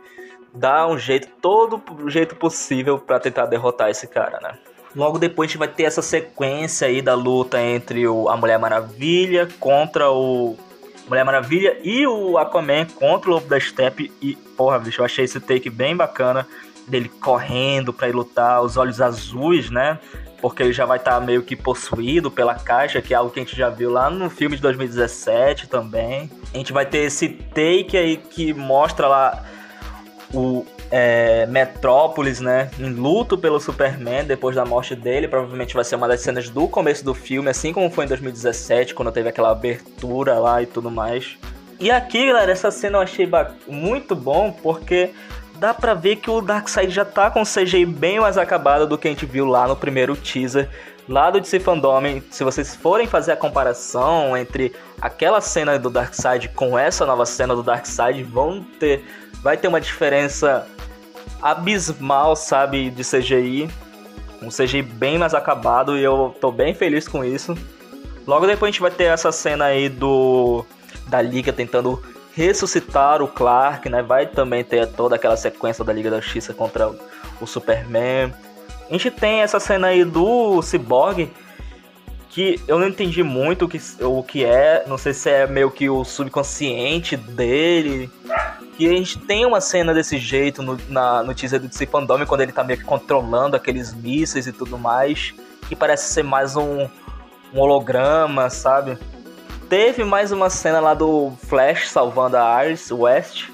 dar 0.57 0.88
um 0.88 0.98
jeito, 0.98 1.27
todo 1.42 1.81
jeito 2.09 2.36
possível 2.36 2.98
para 2.98 3.19
tentar 3.19 3.45
derrotar 3.45 3.89
esse 3.89 4.07
cara, 4.07 4.39
né? 4.42 4.57
Logo 4.95 5.19
depois 5.19 5.48
a 5.48 5.50
gente 5.50 5.59
vai 5.59 5.68
ter 5.68 5.83
essa 5.83 6.01
sequência 6.01 6.88
aí 6.88 7.01
da 7.01 7.13
luta 7.13 7.62
entre 7.62 8.07
o, 8.07 8.30
a 8.30 8.36
Mulher 8.36 8.57
Maravilha 8.57 9.48
contra 9.59 10.09
o 10.09 10.57
Mulher 11.07 11.24
Maravilha 11.24 11.77
e 11.83 12.06
o 12.07 12.38
Aquaman 12.38 12.86
contra 12.86 13.30
o 13.30 13.33
Lobo 13.33 13.48
da 13.48 13.59
Steppe 13.59 14.12
e 14.21 14.36
porra, 14.36 14.80
bicho, 14.80 15.01
eu 15.01 15.06
achei 15.06 15.25
esse 15.25 15.39
take 15.39 15.69
bem 15.69 15.95
bacana 15.95 16.48
dele 16.88 17.09
correndo 17.21 17.94
para 17.94 18.09
ir 18.09 18.13
lutar, 18.13 18.62
os 18.63 18.75
olhos 18.77 19.01
azuis, 19.01 19.69
né? 19.69 20.00
Porque 20.42 20.63
ele 20.63 20.74
já 20.74 20.86
vai 20.86 20.98
estar 20.98 21.19
tá 21.19 21.19
meio 21.19 21.44
que 21.44 21.56
possuído 21.56 22.31
pela 22.31 22.56
caixa, 22.56 23.02
que 23.02 23.14
é 23.14 23.18
algo 23.18 23.31
que 23.31 23.40
a 23.40 23.44
gente 23.44 23.56
já 23.56 23.69
viu 23.69 23.92
lá 23.92 24.09
no 24.09 24.30
filme 24.30 24.56
de 24.56 24.61
2017 24.61 25.68
também. 25.68 26.30
A 26.54 26.57
gente 26.57 26.71
vai 26.71 26.85
ter 26.85 26.99
esse 26.99 27.30
take 27.30 27.97
aí 27.97 28.18
que 28.18 28.54
mostra 28.54 29.07
lá 29.07 29.44
o 30.33 30.65
é, 30.91 31.45
Metrópolis, 31.47 32.39
né, 32.39 32.69
em 32.79 32.89
luto 32.89 33.37
pelo 33.37 33.59
Superman 33.59 34.25
depois 34.25 34.55
da 34.55 34.65
morte 34.65 34.95
dele. 34.95 35.27
Provavelmente 35.27 35.73
vai 35.73 35.83
ser 35.83 35.95
uma 35.95 36.07
das 36.07 36.21
cenas 36.21 36.49
do 36.49 36.67
começo 36.67 37.03
do 37.03 37.13
filme, 37.13 37.49
assim 37.49 37.73
como 37.73 37.89
foi 37.89 38.05
em 38.05 38.07
2017, 38.07 38.93
quando 38.93 39.11
teve 39.11 39.29
aquela 39.29 39.51
abertura 39.51 40.39
lá 40.39 40.61
e 40.61 40.65
tudo 40.65 40.91
mais. 40.91 41.37
E 41.79 41.91
aqui, 41.91 42.25
galera, 42.25 42.51
essa 42.51 42.71
cena 42.71 42.97
eu 42.97 43.01
achei 43.01 43.29
muito 43.67 44.15
bom 44.15 44.51
porque 44.51 45.11
dá 45.59 45.73
pra 45.73 45.93
ver 45.93 46.17
que 46.17 46.29
o 46.29 46.41
Darkseid 46.41 46.91
já 46.91 47.05
tá 47.05 47.29
com 47.29 47.43
CGI 47.43 47.85
bem 47.85 48.19
mais 48.19 48.37
acabado 48.37 48.87
do 48.87 48.97
que 48.97 49.07
a 49.07 49.11
gente 49.11 49.25
viu 49.25 49.45
lá 49.45 49.67
no 49.67 49.75
primeiro 49.75 50.15
teaser 50.15 50.69
lá 51.07 51.29
do 51.29 51.39
DC 51.39 51.59
Fandom. 51.59 52.21
Se 52.29 52.43
vocês 52.43 52.75
forem 52.75 53.07
fazer 53.07 53.31
a 53.31 53.37
comparação 53.37 54.35
entre 54.35 54.73
aquela 55.01 55.42
cena 55.42 55.77
do 55.77 55.89
Darkseid 55.89 56.49
com 56.49 56.77
essa 56.77 57.06
nova 57.06 57.25
cena 57.25 57.56
do 57.56 57.63
Darkseid, 57.63 58.23
vão 58.23 58.63
ter 58.80 59.06
vai 59.42 59.56
ter 59.56 59.68
uma 59.68 59.80
diferença 59.80 60.68
abismal, 61.42 62.35
sabe, 62.35 62.89
de 62.89 63.04
CGI. 63.04 63.69
Um 64.42 64.49
CGI 64.49 64.81
bem 64.81 65.18
mais 65.18 65.33
acabado 65.33 65.97
e 65.97 66.04
eu 66.04 66.35
tô 66.42 66.51
bem 66.51 66.73
feliz 66.73 67.07
com 67.07 67.23
isso. 67.23 67.56
Logo 68.25 68.45
depois 68.45 68.69
a 68.69 68.71
gente 68.71 68.81
vai 68.81 68.92
ter 68.92 69.06
essa 69.06 69.31
cena 69.31 69.66
aí 69.66 69.89
do 69.89 70.66
da 71.07 71.21
Liga 71.21 71.54
tentando 71.54 72.04
ressuscitar 72.33 73.21
o 73.21 73.27
Clark, 73.27 73.89
né? 73.89 74.04
Vai 74.04 74.27
também 74.27 74.63
ter 74.63 74.85
toda 74.87 75.16
aquela 75.16 75.37
sequência 75.37 75.83
da 75.83 75.94
Liga 75.94 76.11
da 76.11 76.19
Justiça 76.19 76.54
contra 76.54 76.92
o 77.39 77.47
Superman. 77.47 78.33
A 78.89 78.94
gente 78.94 79.09
tem 79.09 79.42
essa 79.42 79.59
cena 79.59 79.87
aí 79.87 80.04
do 80.04 80.61
Cyborg 80.61 81.31
que 82.37 82.61
eu 82.67 82.77
não 82.77 82.87
entendi 82.87 83.23
muito 83.23 83.65
o 83.65 83.67
que, 83.67 83.81
o 83.99 84.21
que 84.21 84.45
é, 84.45 84.83
não 84.85 84.95
sei 84.95 85.11
se 85.11 85.27
é 85.27 85.47
meio 85.47 85.71
que 85.71 85.89
o 85.89 86.03
subconsciente 86.03 87.17
dele, 87.17 88.11
que 88.77 88.85
a 88.85 88.91
gente 88.91 89.17
tem 89.17 89.44
uma 89.44 89.59
cena 89.59 89.91
desse 89.91 90.19
jeito 90.19 90.61
no, 90.61 90.77
na, 90.87 91.23
no 91.23 91.33
teaser 91.33 91.59
do 91.59 91.67
DC 91.67 91.87
quando 91.87 92.39
ele 92.39 92.51
tá 92.51 92.63
meio 92.63 92.77
que 92.77 92.85
controlando 92.85 93.56
aqueles 93.56 93.91
mísseis 93.91 94.45
e 94.45 94.53
tudo 94.53 94.77
mais, 94.77 95.33
que 95.67 95.75
parece 95.75 96.13
ser 96.13 96.21
mais 96.21 96.56
um, 96.56 96.87
um 97.51 97.59
holograma, 97.59 98.51
sabe? 98.51 98.99
Teve 99.67 100.03
mais 100.03 100.31
uma 100.31 100.51
cena 100.51 100.79
lá 100.79 100.94
do 100.94 101.31
Flash 101.47 101.89
salvando 101.89 102.37
a 102.37 102.63
Iris 102.63 102.91
West, 102.91 103.49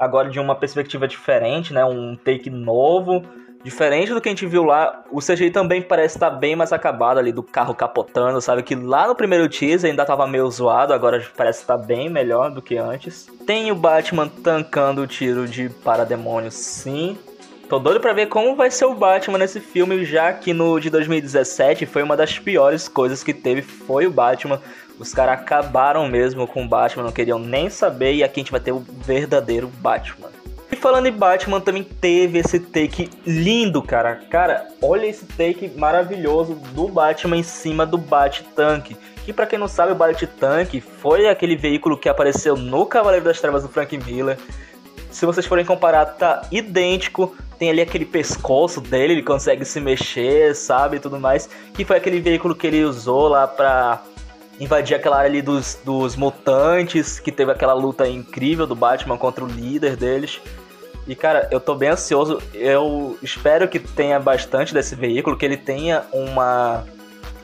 agora 0.00 0.28
de 0.28 0.40
uma 0.40 0.56
perspectiva 0.56 1.06
diferente, 1.06 1.72
né? 1.72 1.84
Um 1.84 2.16
take 2.16 2.50
novo, 2.50 3.22
Diferente 3.64 4.14
do 4.14 4.20
que 4.20 4.28
a 4.28 4.32
gente 4.32 4.46
viu 4.46 4.62
lá, 4.62 5.04
o 5.10 5.20
CGI 5.20 5.50
também 5.50 5.82
parece 5.82 6.16
estar 6.16 6.30
bem 6.30 6.54
mais 6.54 6.72
acabado 6.72 7.18
ali, 7.18 7.32
do 7.32 7.42
carro 7.42 7.74
capotando, 7.74 8.40
sabe? 8.40 8.62
Que 8.62 8.74
lá 8.74 9.06
no 9.08 9.14
primeiro 9.14 9.48
teaser 9.48 9.90
ainda 9.90 10.04
tava 10.04 10.26
meio 10.26 10.48
zoado, 10.48 10.92
agora 10.92 11.24
parece 11.36 11.60
estar 11.60 11.76
bem 11.76 12.08
melhor 12.08 12.50
do 12.50 12.62
que 12.62 12.76
antes. 12.76 13.26
Tem 13.46 13.70
o 13.72 13.74
Batman 13.74 14.28
tancando 14.28 15.02
o 15.02 15.06
tiro 15.06 15.46
de 15.46 15.68
parademônio, 15.68 16.50
sim. 16.52 17.18
Tô 17.68 17.78
doido 17.78 18.00
pra 18.00 18.14
ver 18.14 18.28
como 18.28 18.56
vai 18.56 18.70
ser 18.70 18.86
o 18.86 18.94
Batman 18.94 19.38
nesse 19.38 19.60
filme, 19.60 20.04
já 20.04 20.32
que 20.32 20.54
no 20.54 20.80
de 20.80 20.88
2017 20.88 21.84
foi 21.84 22.02
uma 22.02 22.16
das 22.16 22.38
piores 22.38 22.88
coisas 22.88 23.22
que 23.22 23.34
teve, 23.34 23.60
foi 23.60 24.06
o 24.06 24.10
Batman. 24.10 24.62
Os 24.98 25.12
caras 25.12 25.38
acabaram 25.38 26.08
mesmo 26.08 26.46
com 26.46 26.64
o 26.64 26.68
Batman, 26.68 27.04
não 27.04 27.12
queriam 27.12 27.38
nem 27.38 27.68
saber, 27.68 28.14
e 28.14 28.24
aqui 28.24 28.40
a 28.40 28.42
gente 28.42 28.52
vai 28.52 28.60
ter 28.60 28.72
o 28.72 28.78
verdadeiro 28.78 29.68
Batman. 29.68 30.37
Falando 30.80 31.06
em 31.06 31.12
Batman, 31.12 31.60
também 31.60 31.82
teve 31.82 32.38
esse 32.38 32.60
take 32.60 33.10
lindo, 33.26 33.82
cara. 33.82 34.20
Cara, 34.30 34.68
olha 34.80 35.06
esse 35.06 35.26
take 35.26 35.68
maravilhoso 35.76 36.54
do 36.72 36.86
Batman 36.86 37.36
em 37.36 37.42
cima 37.42 37.84
do 37.84 37.98
Bat-Tank. 37.98 38.96
Que 39.24 39.32
para 39.32 39.46
quem 39.46 39.58
não 39.58 39.66
sabe, 39.66 39.90
o 39.90 39.96
Bat-Tank 39.96 40.80
foi 40.80 41.28
aquele 41.28 41.56
veículo 41.56 41.98
que 41.98 42.08
apareceu 42.08 42.56
no 42.56 42.86
Cavaleiro 42.86 43.24
das 43.24 43.40
Trevas 43.40 43.64
do 43.64 43.68
Frank 43.68 43.98
Miller. 43.98 44.38
Se 45.10 45.26
vocês 45.26 45.46
forem 45.46 45.64
comparar, 45.64 46.06
tá 46.06 46.42
idêntico. 46.52 47.36
Tem 47.58 47.70
ali 47.70 47.80
aquele 47.80 48.04
pescoço 48.04 48.80
dele, 48.80 49.14
ele 49.14 49.22
consegue 49.22 49.64
se 49.64 49.80
mexer, 49.80 50.54
sabe, 50.54 50.98
e 50.98 51.00
tudo 51.00 51.18
mais. 51.18 51.50
Que 51.74 51.84
foi 51.84 51.96
aquele 51.96 52.20
veículo 52.20 52.54
que 52.54 52.68
ele 52.68 52.84
usou 52.84 53.26
lá 53.26 53.48
pra 53.48 54.00
invadir 54.60 54.96
aquela 54.96 55.16
área 55.18 55.28
ali 55.28 55.42
dos, 55.42 55.78
dos 55.84 56.14
mutantes, 56.14 57.18
que 57.18 57.32
teve 57.32 57.50
aquela 57.50 57.74
luta 57.74 58.08
incrível 58.08 58.66
do 58.66 58.76
Batman 58.76 59.18
contra 59.18 59.44
o 59.44 59.48
líder 59.48 59.96
deles. 59.96 60.40
E 61.08 61.14
cara, 61.14 61.48
eu 61.50 61.58
tô 61.58 61.74
bem 61.74 61.88
ansioso. 61.88 62.40
Eu 62.52 63.18
espero 63.22 63.66
que 63.66 63.78
tenha 63.78 64.20
bastante 64.20 64.74
desse 64.74 64.94
veículo, 64.94 65.38
que 65.38 65.44
ele 65.44 65.56
tenha 65.56 66.04
uma 66.12 66.84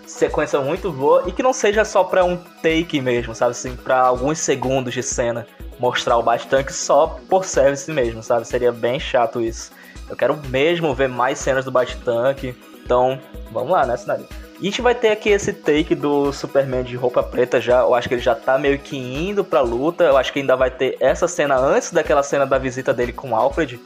sequência 0.06 0.60
muito 0.60 0.92
boa 0.92 1.24
e 1.26 1.32
que 1.32 1.42
não 1.42 1.54
seja 1.54 1.82
só 1.82 2.04
para 2.04 2.22
um 2.24 2.36
take 2.36 3.00
mesmo, 3.00 3.34
sabe 3.34 3.52
assim, 3.52 3.74
para 3.74 4.00
alguns 4.00 4.38
segundos 4.38 4.92
de 4.92 5.02
cena 5.02 5.46
mostrar 5.78 6.18
o 6.18 6.22
Bat-Tank 6.22 6.70
só 6.70 7.18
por 7.28 7.46
service 7.46 7.90
mesmo, 7.90 8.22
sabe? 8.22 8.46
Seria 8.46 8.70
bem 8.70 9.00
chato 9.00 9.40
isso. 9.40 9.72
Eu 10.08 10.14
quero 10.14 10.36
mesmo 10.48 10.94
ver 10.94 11.08
mais 11.08 11.38
cenas 11.38 11.64
do 11.64 11.70
Bat-Tank. 11.70 12.54
Então, 12.84 13.18
vamos 13.50 13.70
lá, 13.70 13.86
né, 13.86 13.96
cenário? 13.96 14.28
E 14.60 14.68
a 14.68 14.70
gente 14.70 14.82
vai 14.82 14.94
ter 14.94 15.10
aqui 15.10 15.30
esse 15.30 15.52
take 15.52 15.94
do 15.94 16.32
Superman 16.32 16.84
de 16.84 16.96
roupa 16.96 17.22
preta 17.22 17.60
já. 17.60 17.80
Eu 17.80 17.94
acho 17.94 18.08
que 18.08 18.14
ele 18.14 18.22
já 18.22 18.34
tá 18.34 18.58
meio 18.58 18.78
que 18.78 18.96
indo 18.96 19.44
pra 19.44 19.60
luta. 19.60 20.04
Eu 20.04 20.16
acho 20.16 20.32
que 20.32 20.38
ainda 20.38 20.56
vai 20.56 20.70
ter 20.70 20.96
essa 21.00 21.26
cena 21.26 21.56
antes 21.56 21.92
daquela 21.92 22.22
cena 22.22 22.46
da 22.46 22.56
visita 22.56 22.94
dele 22.94 23.12
com 23.12 23.34
Alfred. 23.34 23.80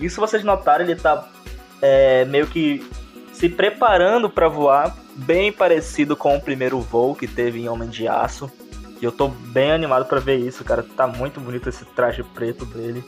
E 0.00 0.08
se 0.08 0.18
vocês 0.18 0.42
notarem, 0.42 0.86
ele 0.86 0.98
tá 0.98 1.28
é, 1.82 2.24
meio 2.24 2.46
que 2.46 2.88
se 3.32 3.48
preparando 3.48 4.28
para 4.30 4.48
voar, 4.48 4.96
bem 5.14 5.52
parecido 5.52 6.16
com 6.16 6.36
o 6.36 6.40
primeiro 6.40 6.80
voo 6.80 7.14
que 7.14 7.26
teve 7.28 7.60
em 7.60 7.68
Homem 7.68 7.88
de 7.88 8.08
Aço. 8.08 8.50
E 9.00 9.04
eu 9.04 9.12
tô 9.12 9.28
bem 9.28 9.70
animado 9.70 10.06
para 10.06 10.18
ver 10.18 10.36
isso, 10.36 10.64
cara. 10.64 10.82
Tá 10.82 11.06
muito 11.06 11.38
bonito 11.38 11.68
esse 11.68 11.84
traje 11.84 12.22
preto 12.22 12.64
dele. 12.64 13.04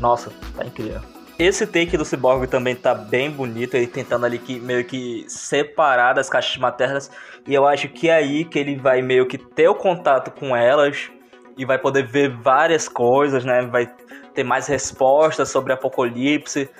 Nossa, 0.00 0.30
tá 0.56 0.64
incrível. 0.64 1.15
Esse 1.38 1.66
take 1.66 1.98
do 1.98 2.04
Cyborg 2.04 2.46
também 2.46 2.74
tá 2.74 2.94
bem 2.94 3.30
bonito, 3.30 3.74
ele 3.74 3.86
tentando 3.86 4.24
ali 4.24 4.38
que 4.38 4.58
meio 4.58 4.82
que 4.84 5.26
separar 5.28 6.14
das 6.14 6.30
caixas 6.30 6.56
maternas. 6.56 7.10
E 7.46 7.52
eu 7.52 7.66
acho 7.66 7.88
que 7.88 8.08
é 8.08 8.14
aí 8.14 8.44
que 8.44 8.58
ele 8.58 8.76
vai 8.76 9.02
meio 9.02 9.26
que 9.26 9.36
ter 9.36 9.68
o 9.68 9.74
contato 9.74 10.30
com 10.30 10.56
elas 10.56 11.10
e 11.58 11.66
vai 11.66 11.78
poder 11.78 12.06
ver 12.06 12.30
várias 12.30 12.88
coisas, 12.88 13.44
né? 13.44 13.62
Vai 13.66 13.90
ter 14.34 14.44
mais 14.44 14.66
respostas 14.66 15.50
sobre 15.50 15.74
Apocalipse 15.74 16.70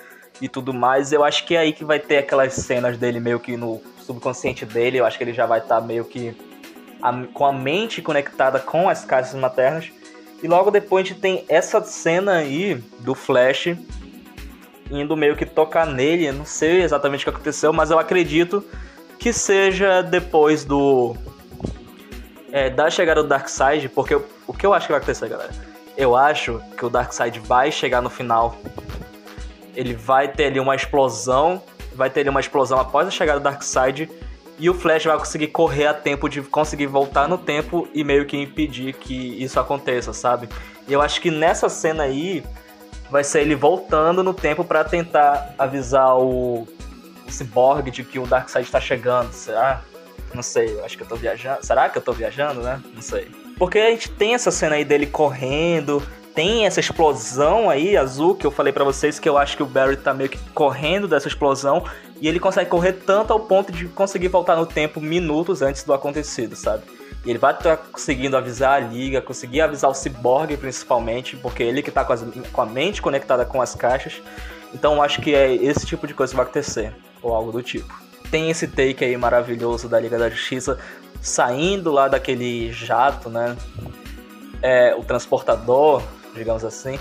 e 0.41 0.49
tudo 0.49 0.73
mais. 0.73 1.13
Eu 1.13 1.23
acho 1.23 1.45
que 1.45 1.55
é 1.55 1.59
aí 1.59 1.71
que 1.71 1.85
vai 1.85 1.99
ter 1.99 2.17
aquelas 2.17 2.53
cenas 2.53 2.97
dele 2.97 3.19
meio 3.19 3.39
que 3.39 3.55
no 3.55 3.79
subconsciente 3.99 4.65
dele. 4.65 4.97
Eu 4.97 5.05
acho 5.05 5.19
que 5.19 5.23
ele 5.23 5.33
já 5.33 5.45
vai 5.45 5.59
estar 5.59 5.81
tá 5.81 5.85
meio 5.85 6.03
que 6.03 6.35
a, 6.99 7.13
com 7.31 7.45
a 7.45 7.53
mente 7.53 8.01
conectada 8.01 8.59
com 8.59 8.89
as 8.89 9.05
caixas 9.05 9.35
maternas. 9.35 9.91
E 10.41 10.47
logo 10.47 10.71
depois 10.71 11.05
a 11.05 11.09
gente 11.09 11.21
tem 11.21 11.45
essa 11.47 11.79
cena 11.83 12.37
aí 12.37 12.83
do 12.99 13.13
Flash 13.13 13.75
indo 14.91 15.15
meio 15.15 15.35
que 15.35 15.45
tocar 15.45 15.85
nele. 15.85 16.27
Eu 16.27 16.33
não 16.33 16.45
sei 16.45 16.81
exatamente 16.81 17.21
o 17.21 17.23
que 17.25 17.29
aconteceu, 17.29 17.71
mas 17.73 17.91
eu 17.91 17.99
acredito 17.99 18.63
que 19.19 19.33
seja 19.33 20.01
depois 20.01 20.63
do. 20.63 21.15
É, 22.51 22.69
da 22.69 22.89
chegada 22.89 23.21
do 23.21 23.29
Darkseid, 23.29 23.89
porque 23.89 24.13
eu, 24.13 24.25
o 24.47 24.53
que 24.53 24.65
eu 24.65 24.73
acho 24.73 24.87
que 24.87 24.91
vai 24.91 24.99
acontecer, 24.99 25.27
galera? 25.27 25.51
Eu 25.97 26.15
acho 26.15 26.61
que 26.77 26.85
o 26.85 26.89
Darkseid 26.89 27.39
vai 27.39 27.71
chegar 27.71 28.01
no 28.01 28.09
final. 28.09 28.55
Ele 29.75 29.93
vai 29.93 30.27
ter 30.27 30.45
ali 30.45 30.59
uma 30.59 30.75
explosão. 30.75 31.61
Vai 31.93 32.09
ter 32.09 32.21
ali 32.21 32.29
uma 32.29 32.39
explosão 32.39 32.79
após 32.79 33.07
a 33.07 33.11
chegada 33.11 33.39
do 33.39 33.43
Darkseid. 33.43 34.09
E 34.59 34.69
o 34.69 34.73
Flash 34.73 35.05
vai 35.05 35.17
conseguir 35.17 35.47
correr 35.47 35.85
a 35.85 35.93
tempo 35.93 36.27
de 36.27 36.41
conseguir 36.41 36.87
voltar 36.87 37.27
no 37.27 37.37
tempo 37.37 37.87
e 37.93 38.03
meio 38.03 38.25
que 38.25 38.35
impedir 38.35 38.93
que 38.93 39.43
isso 39.43 39.59
aconteça, 39.59 40.13
sabe? 40.13 40.49
E 40.87 40.93
eu 40.93 41.01
acho 41.01 41.21
que 41.21 41.29
nessa 41.29 41.69
cena 41.69 42.03
aí 42.03 42.43
vai 43.09 43.23
ser 43.23 43.41
ele 43.41 43.55
voltando 43.55 44.23
no 44.23 44.33
tempo 44.33 44.63
para 44.63 44.83
tentar 44.83 45.53
avisar 45.57 46.17
o, 46.17 46.67
o 47.25 47.31
Cyborg 47.31 47.89
de 47.91 48.03
que 48.03 48.19
o 48.19 48.27
Darkseid 48.27 48.65
está 48.65 48.79
chegando. 48.79 49.31
Será? 49.31 49.81
Não 50.33 50.43
sei, 50.43 50.73
eu 50.73 50.85
acho 50.85 50.97
que 50.97 51.03
eu 51.03 51.07
tô 51.07 51.15
viajando. 51.15 51.65
Será 51.65 51.89
que 51.89 51.97
eu 51.97 52.01
tô 52.01 52.11
viajando, 52.11 52.61
né? 52.61 52.81
Não 52.93 53.01
sei. 53.01 53.29
Porque 53.57 53.79
a 53.79 53.89
gente 53.89 54.09
tem 54.11 54.33
essa 54.33 54.51
cena 54.51 54.75
aí 54.75 54.85
dele 54.85 55.07
correndo, 55.07 56.03
tem 56.35 56.67
essa 56.67 56.79
explosão 56.79 57.69
aí 57.69 57.97
azul 57.97 58.35
que 58.35 58.45
eu 58.45 58.51
falei 58.51 58.71
para 58.71 58.83
vocês 58.83 59.17
que 59.17 59.27
eu 59.27 59.37
acho 59.37 59.57
que 59.57 59.63
o 59.63 59.65
Barry 59.65 59.97
tá 59.97 60.13
meio 60.13 60.29
que 60.29 60.37
correndo 60.51 61.07
dessa 61.07 61.27
explosão 61.27 61.83
e 62.19 62.27
ele 62.27 62.39
consegue 62.39 62.69
correr 62.69 62.93
tanto 62.93 63.31
ao 63.31 63.39
ponto 63.39 63.71
de 63.71 63.85
conseguir 63.87 64.27
voltar 64.27 64.55
no 64.55 64.65
tempo 64.65 64.99
minutos 64.99 65.61
antes 65.61 65.83
do 65.83 65.93
acontecido, 65.93 66.55
sabe? 66.55 66.83
E 67.25 67.29
ele 67.29 67.39
vai 67.39 67.53
estar 67.53 67.77
tá 67.77 67.83
conseguindo 67.91 68.37
avisar 68.37 68.73
a 68.73 68.79
liga, 68.79 69.21
conseguir 69.21 69.61
avisar 69.61 69.89
o 69.89 69.93
Cyborg 69.93 70.55
principalmente, 70.57 71.35
porque 71.35 71.63
é 71.63 71.65
ele 71.67 71.81
que 71.81 71.89
está 71.89 72.05
com, 72.05 72.15
com, 72.51 72.61
a 72.61 72.65
mente 72.65 73.01
conectada 73.01 73.45
com 73.45 73.61
as 73.61 73.75
caixas. 73.75 74.21
Então 74.73 75.01
acho 75.01 75.21
que 75.21 75.35
é 75.35 75.53
esse 75.53 75.85
tipo 75.85 76.07
de 76.07 76.13
coisa 76.13 76.31
que 76.31 76.37
vai 76.37 76.45
acontecer, 76.45 76.95
ou 77.21 77.33
algo 77.33 77.51
do 77.51 77.61
tipo. 77.61 77.93
Tem 78.31 78.49
esse 78.49 78.67
take 78.67 79.03
aí 79.03 79.15
maravilhoso 79.15 79.87
da 79.87 79.99
Liga 79.99 80.17
da 80.17 80.29
Justiça 80.29 80.77
saindo 81.21 81.91
lá 81.91 82.07
daquele 82.07 82.71
jato, 82.71 83.29
né? 83.29 83.55
É, 84.61 84.95
o 84.95 85.03
transportador, 85.03 86.01
digamos 86.35 86.63
assim. 86.63 86.97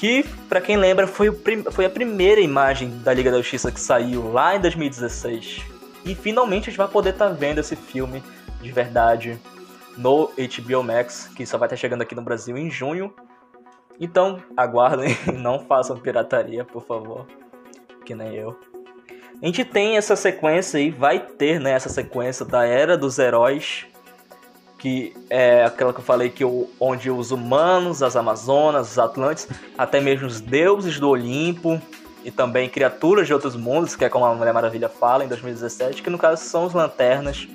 Que, 0.00 0.24
para 0.48 0.62
quem 0.62 0.78
lembra, 0.78 1.06
foi, 1.06 1.30
foi 1.70 1.84
a 1.84 1.90
primeira 1.90 2.40
imagem 2.40 2.88
da 3.00 3.12
Liga 3.12 3.30
da 3.30 3.36
Justiça 3.36 3.70
que 3.70 3.78
saiu 3.78 4.32
lá 4.32 4.56
em 4.56 4.60
2016. 4.60 5.60
E 6.06 6.14
finalmente 6.14 6.62
a 6.62 6.70
gente 6.70 6.78
vai 6.78 6.88
poder 6.88 7.10
estar 7.10 7.28
tá 7.28 7.34
vendo 7.34 7.58
esse 7.58 7.76
filme 7.76 8.22
de 8.62 8.72
verdade 8.72 9.38
no 9.98 10.28
HBO 10.28 10.82
Max, 10.82 11.28
que 11.36 11.44
só 11.44 11.58
vai 11.58 11.66
estar 11.66 11.76
chegando 11.76 12.00
aqui 12.00 12.14
no 12.14 12.22
Brasil 12.22 12.56
em 12.56 12.70
junho. 12.70 13.12
Então, 14.00 14.42
aguardem, 14.56 15.14
não 15.36 15.66
façam 15.66 15.98
pirataria, 15.98 16.64
por 16.64 16.82
favor, 16.82 17.26
que 18.06 18.14
nem 18.14 18.34
eu. 18.34 18.58
A 19.42 19.44
gente 19.44 19.66
tem 19.66 19.98
essa 19.98 20.16
sequência 20.16 20.78
aí, 20.78 20.90
vai 20.90 21.20
ter 21.20 21.60
né, 21.60 21.72
essa 21.72 21.90
sequência 21.90 22.46
da 22.46 22.64
Era 22.64 22.96
dos 22.96 23.18
Heróis, 23.18 23.84
que 24.80 25.14
é 25.28 25.62
aquela 25.62 25.92
que 25.92 26.00
eu 26.00 26.04
falei 26.04 26.30
que 26.30 26.42
o, 26.42 26.68
onde 26.80 27.10
os 27.10 27.30
humanos, 27.30 28.02
as 28.02 28.16
Amazonas, 28.16 28.92
os 28.92 28.98
Atlantes, 28.98 29.46
até 29.76 30.00
mesmo 30.00 30.26
os 30.26 30.40
deuses 30.40 30.98
do 30.98 31.10
Olimpo 31.10 31.80
e 32.24 32.30
também 32.30 32.68
criaturas 32.68 33.26
de 33.26 33.34
outros 33.34 33.54
mundos, 33.54 33.94
que 33.94 34.06
é 34.06 34.08
como 34.08 34.24
a 34.24 34.34
Mulher 34.34 34.54
Maravilha 34.54 34.88
fala 34.88 35.22
em 35.22 35.28
2017, 35.28 36.02
que 36.02 36.08
no 36.08 36.16
caso 36.16 36.42
são 36.42 36.64
os 36.64 36.72
Lanternas, 36.72 37.46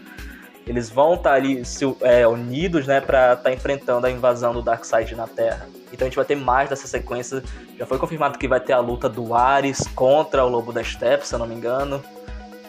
eles 0.67 0.87
vão 0.87 1.15
estar 1.15 1.31
tá 1.31 1.35
ali 1.35 1.65
se, 1.65 1.83
é, 2.01 2.27
unidos, 2.27 2.85
né, 2.85 3.01
para 3.01 3.33
estar 3.33 3.43
tá 3.43 3.51
enfrentando 3.51 4.05
a 4.05 4.11
invasão 4.11 4.53
do 4.53 4.61
Darkseid 4.61 5.15
na 5.15 5.27
Terra. 5.27 5.67
Então 5.91 6.05
a 6.05 6.09
gente 6.09 6.15
vai 6.15 6.25
ter 6.25 6.35
mais 6.35 6.69
dessa 6.69 6.87
sequência. 6.87 7.43
Já 7.77 7.87
foi 7.87 7.97
confirmado 7.97 8.37
que 8.37 8.47
vai 8.47 8.59
ter 8.59 8.73
a 8.73 8.79
luta 8.79 9.09
do 9.09 9.33
Ares 9.33 9.81
contra 9.95 10.45
o 10.45 10.49
Lobo 10.49 10.71
da 10.71 10.83
Steppe, 10.83 11.27
se 11.27 11.33
eu 11.33 11.39
não 11.39 11.47
me 11.47 11.55
engano. 11.55 12.03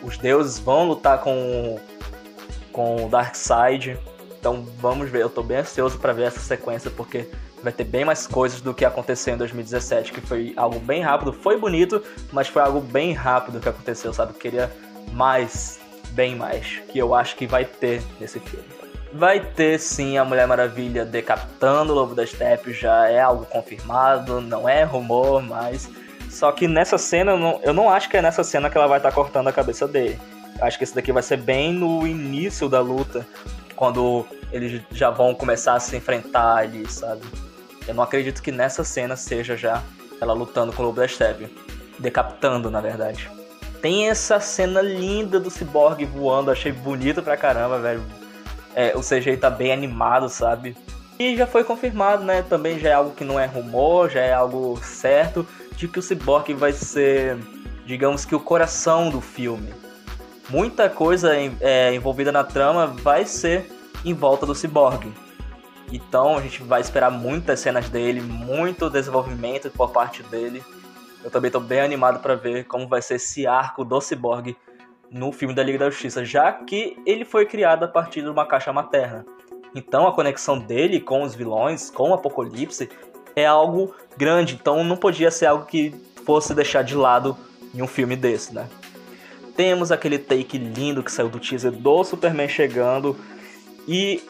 Os 0.02 0.16
deuses 0.16 0.58
vão 0.58 0.86
lutar 0.86 1.20
com, 1.20 1.78
com 2.72 3.04
o 3.04 3.08
Darkseid. 3.08 3.98
Então 4.46 4.64
vamos 4.78 5.10
ver, 5.10 5.22
eu 5.22 5.28
tô 5.28 5.42
bem 5.42 5.56
ansioso 5.56 5.98
para 5.98 6.12
ver 6.12 6.28
essa 6.28 6.38
sequência, 6.38 6.88
porque 6.88 7.28
vai 7.64 7.72
ter 7.72 7.82
bem 7.82 8.04
mais 8.04 8.28
coisas 8.28 8.60
do 8.60 8.72
que 8.72 8.84
aconteceu 8.84 9.34
em 9.34 9.36
2017, 9.36 10.12
que 10.12 10.20
foi 10.20 10.54
algo 10.56 10.78
bem 10.78 11.02
rápido. 11.02 11.32
Foi 11.32 11.58
bonito, 11.58 12.00
mas 12.30 12.46
foi 12.46 12.62
algo 12.62 12.80
bem 12.80 13.12
rápido 13.12 13.58
que 13.58 13.68
aconteceu, 13.68 14.12
sabe? 14.12 14.34
Eu 14.34 14.38
queria 14.38 14.72
mais 15.10 15.80
bem 16.10 16.36
mais, 16.36 16.80
que 16.88 16.96
eu 16.96 17.12
acho 17.12 17.34
que 17.34 17.44
vai 17.44 17.64
ter 17.64 18.00
nesse 18.20 18.38
filme. 18.38 18.64
Vai 19.12 19.40
ter 19.40 19.80
sim 19.80 20.16
a 20.16 20.24
Mulher 20.24 20.46
Maravilha 20.46 21.04
decapitando 21.04 21.92
o 21.92 21.96
Lobo 21.96 22.14
da 22.14 22.24
Steppe, 22.24 22.72
já 22.72 23.08
é 23.08 23.20
algo 23.20 23.46
confirmado, 23.46 24.40
não 24.40 24.68
é 24.68 24.84
rumor, 24.84 25.42
mas. 25.42 25.90
Só 26.30 26.52
que 26.52 26.68
nessa 26.68 26.98
cena, 26.98 27.32
eu 27.32 27.38
não, 27.38 27.60
eu 27.64 27.74
não 27.74 27.90
acho 27.90 28.08
que 28.08 28.16
é 28.16 28.22
nessa 28.22 28.44
cena 28.44 28.70
que 28.70 28.78
ela 28.78 28.86
vai 28.86 29.00
estar 29.00 29.08
tá 29.08 29.14
cortando 29.14 29.48
a 29.48 29.52
cabeça 29.52 29.88
dele. 29.88 30.16
Acho 30.60 30.78
que 30.78 30.84
esse 30.84 30.94
daqui 30.94 31.10
vai 31.10 31.22
ser 31.22 31.36
bem 31.36 31.72
no 31.72 32.06
início 32.06 32.68
da 32.68 32.80
luta, 32.80 33.26
quando 33.76 34.26
eles 34.56 34.82
já 34.90 35.10
vão 35.10 35.34
começar 35.34 35.75
a 35.75 35.80
se 35.80 35.96
enfrentar 35.96 36.56
ali, 36.56 36.90
sabe? 36.90 37.22
Eu 37.86 37.94
não 37.94 38.02
acredito 38.02 38.42
que 38.42 38.50
nessa 38.50 38.82
cena 38.82 39.16
seja 39.16 39.56
já 39.56 39.82
ela 40.20 40.32
lutando 40.32 40.72
com 40.72 40.82
o 40.82 40.86
Lobo 40.86 41.00
da 41.00 41.08
Steppe. 41.08 41.48
decapitando, 41.98 42.70
na 42.70 42.80
verdade. 42.80 43.30
Tem 43.80 44.08
essa 44.08 44.40
cena 44.40 44.82
linda 44.82 45.38
do 45.38 45.50
Cyborg 45.50 46.04
voando, 46.04 46.50
achei 46.50 46.72
bonito 46.72 47.22
pra 47.22 47.36
caramba, 47.36 47.78
velho. 47.78 48.02
É, 48.75 48.92
o 48.94 49.00
CGI 49.00 49.36
tá 49.36 49.48
bem 49.48 49.72
animado, 49.72 50.28
sabe? 50.28 50.76
E 51.18 51.36
já 51.36 51.46
foi 51.46 51.64
confirmado, 51.64 52.22
né? 52.22 52.42
Também 52.42 52.78
já 52.78 52.90
é 52.90 52.92
algo 52.92 53.12
que 53.12 53.25
não 53.25 53.40
é 53.40 53.46
rumor, 53.46 54.10
já 54.10 54.20
é 54.20 54.34
algo 54.34 54.78
certo, 54.82 55.46
de 55.75 55.88
que 55.88 55.98
o 55.98 56.02
Cyborg 56.02 56.52
vai 56.52 56.72
ser, 56.72 57.38
digamos 57.86 58.25
que, 58.25 58.34
o 58.34 58.40
coração 58.40 59.08
do 59.08 59.20
filme. 59.20 59.72
Muita 60.50 60.90
coisa 60.90 61.32
é, 61.60 61.94
envolvida 61.94 62.30
na 62.30 62.44
trama 62.44 62.86
vai 62.86 63.25
ser 63.25 63.70
em 64.06 64.14
volta 64.14 64.46
do 64.46 64.54
Cyborg. 64.54 65.12
Então 65.92 66.38
a 66.38 66.40
gente 66.40 66.62
vai 66.62 66.80
esperar 66.80 67.10
muitas 67.10 67.60
cenas 67.60 67.88
dele, 67.88 68.20
muito 68.20 68.88
desenvolvimento 68.88 69.68
por 69.70 69.90
parte 69.90 70.22
dele. 70.22 70.62
Eu 71.22 71.30
também 71.30 71.48
estou 71.48 71.60
bem 71.60 71.80
animado 71.80 72.20
para 72.20 72.36
ver 72.36 72.64
como 72.64 72.88
vai 72.88 73.02
ser 73.02 73.16
esse 73.16 73.46
arco 73.46 73.84
do 73.84 74.00
Cyborg 74.00 74.56
no 75.10 75.32
filme 75.32 75.54
da 75.54 75.62
Liga 75.62 75.78
da 75.78 75.90
Justiça, 75.90 76.25
já 76.25 76.52
que 76.52 76.96
ele 77.04 77.25
foi 77.25 77.46
criado 77.46 77.84
a 77.84 77.88
partir 77.88 78.22
de 78.22 78.28
uma 78.28 78.46
caixa 78.46 78.72
materna. 78.72 79.26
Então 79.75 80.06
a 80.06 80.12
conexão 80.12 80.58
dele 80.58 81.00
com 81.00 81.22
os 81.22 81.34
vilões, 81.34 81.90
com 81.90 82.10
o 82.10 82.14
Apocalipse, 82.14 82.88
é 83.34 83.44
algo 83.44 83.94
grande. 84.16 84.54
Então 84.54 84.84
não 84.84 84.96
podia 84.96 85.30
ser 85.30 85.46
algo 85.46 85.66
que 85.66 85.94
fosse 86.25 86.54
deixar 86.54 86.82
de 86.82 86.94
lado 86.94 87.36
em 87.75 87.82
um 87.82 87.86
filme 87.88 88.14
desse, 88.14 88.54
né? 88.54 88.68
Temos 89.56 89.90
aquele 89.90 90.18
take 90.18 90.58
lindo 90.58 91.02
que 91.02 91.10
saiu 91.10 91.28
do 91.28 91.40
teaser 91.40 91.72
do 91.72 92.04
Superman 92.04 92.48
chegando 92.48 93.16
e 93.87 94.23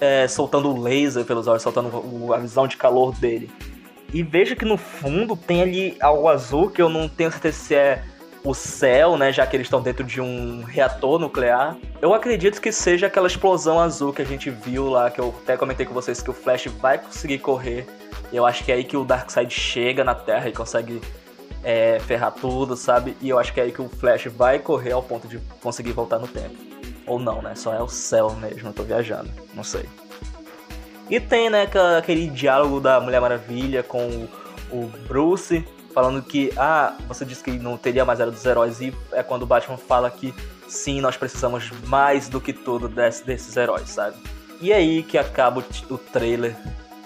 é, 0.00 0.26
soltando 0.28 0.70
o 0.70 0.80
laser 0.80 1.24
pelos 1.24 1.46
olhos, 1.46 1.62
soltando 1.62 2.32
a 2.32 2.38
visão 2.38 2.66
de 2.66 2.76
calor 2.76 3.14
dele. 3.14 3.50
E 4.12 4.22
veja 4.22 4.54
que 4.54 4.64
no 4.64 4.76
fundo 4.76 5.36
tem 5.36 5.62
ali 5.62 5.96
algo 6.00 6.28
azul 6.28 6.70
que 6.70 6.80
eu 6.80 6.88
não 6.88 7.08
tenho 7.08 7.30
certeza 7.30 7.58
se 7.58 7.74
é 7.74 8.04
o 8.44 8.54
céu, 8.54 9.16
né? 9.16 9.32
Já 9.32 9.44
que 9.44 9.56
eles 9.56 9.66
estão 9.66 9.82
dentro 9.82 10.04
de 10.04 10.20
um 10.20 10.62
reator 10.62 11.18
nuclear. 11.18 11.76
Eu 12.00 12.14
acredito 12.14 12.60
que 12.60 12.70
seja 12.70 13.08
aquela 13.08 13.26
explosão 13.26 13.80
azul 13.80 14.12
que 14.12 14.22
a 14.22 14.24
gente 14.24 14.50
viu 14.50 14.88
lá, 14.88 15.10
que 15.10 15.20
eu 15.20 15.34
até 15.42 15.56
comentei 15.56 15.84
com 15.84 15.92
vocês 15.92 16.22
que 16.22 16.30
o 16.30 16.32
Flash 16.32 16.66
vai 16.66 16.98
conseguir 16.98 17.38
correr. 17.40 17.86
Eu 18.32 18.46
acho 18.46 18.64
que 18.64 18.70
é 18.70 18.76
aí 18.76 18.84
que 18.84 18.96
o 18.96 19.04
Darkseid 19.04 19.52
chega 19.52 20.04
na 20.04 20.14
Terra 20.14 20.48
e 20.48 20.52
consegue 20.52 21.00
é, 21.64 21.98
ferrar 21.98 22.32
tudo, 22.32 22.76
sabe? 22.76 23.16
E 23.20 23.28
eu 23.28 23.38
acho 23.38 23.52
que 23.52 23.60
é 23.60 23.64
aí 23.64 23.72
que 23.72 23.82
o 23.82 23.88
Flash 23.88 24.26
vai 24.26 24.60
correr 24.60 24.92
ao 24.92 25.02
ponto 25.02 25.26
de 25.26 25.40
conseguir 25.60 25.92
voltar 25.92 26.18
no 26.20 26.28
tempo. 26.28 26.75
Ou 27.06 27.18
não, 27.18 27.40
né? 27.40 27.54
Só 27.54 27.72
é 27.72 27.80
o 27.80 27.88
céu 27.88 28.30
mesmo, 28.32 28.68
eu 28.68 28.72
tô 28.72 28.82
viajando. 28.82 29.30
Não 29.54 29.62
sei. 29.62 29.88
E 31.08 31.20
tem, 31.20 31.48
né, 31.48 31.68
aquele 31.96 32.28
diálogo 32.28 32.80
da 32.80 33.00
Mulher 33.00 33.20
Maravilha 33.20 33.82
com 33.82 34.28
o 34.72 34.86
Bruce, 35.06 35.64
falando 35.94 36.20
que, 36.20 36.52
ah, 36.56 36.94
você 37.06 37.24
disse 37.24 37.42
que 37.42 37.52
não 37.52 37.76
teria 37.76 38.04
mais 38.04 38.18
era 38.18 38.30
dos 38.30 38.44
heróis, 38.44 38.80
e 38.80 38.92
é 39.12 39.22
quando 39.22 39.44
o 39.44 39.46
Batman 39.46 39.76
fala 39.76 40.10
que 40.10 40.34
sim, 40.68 41.00
nós 41.00 41.16
precisamos 41.16 41.70
mais 41.86 42.28
do 42.28 42.40
que 42.40 42.52
tudo 42.52 42.88
desse, 42.88 43.24
desses 43.24 43.56
heróis, 43.56 43.88
sabe? 43.88 44.16
E 44.60 44.72
é 44.72 44.76
aí 44.76 45.02
que 45.02 45.16
acaba 45.16 45.60
o, 45.60 45.94
o 45.94 45.98
trailer 45.98 46.56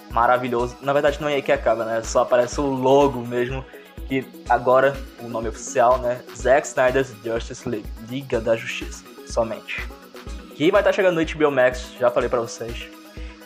maravilhoso. 0.09 0.77
Na 0.81 0.93
verdade, 0.93 1.21
não 1.21 1.29
é 1.29 1.35
aí 1.35 1.41
que 1.41 1.51
acaba, 1.51 1.85
né? 1.85 2.01
Só 2.03 2.21
aparece 2.21 2.59
o 2.59 2.65
logo 2.65 3.21
mesmo, 3.25 3.63
que 4.07 4.25
agora, 4.49 4.95
o 5.19 5.27
nome 5.27 5.47
oficial, 5.47 5.97
né? 5.99 6.21
Zack 6.35 6.67
Snyder's 6.67 7.13
Justice 7.23 7.67
League, 7.69 7.87
Liga 8.09 8.41
da 8.41 8.55
Justiça, 8.55 9.03
somente. 9.31 9.87
Que 10.55 10.69
vai 10.69 10.81
estar 10.81 10.93
chegando 10.93 11.15
no 11.15 11.25
HBO 11.25 11.51
Max, 11.51 11.93
já 11.99 12.11
falei 12.11 12.29
para 12.29 12.41
vocês. 12.41 12.87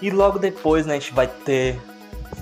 E 0.02 0.10
logo 0.10 0.38
depois, 0.38 0.86
né, 0.86 0.96
a 0.96 1.00
gente 1.00 1.14
vai 1.14 1.28
ter 1.28 1.80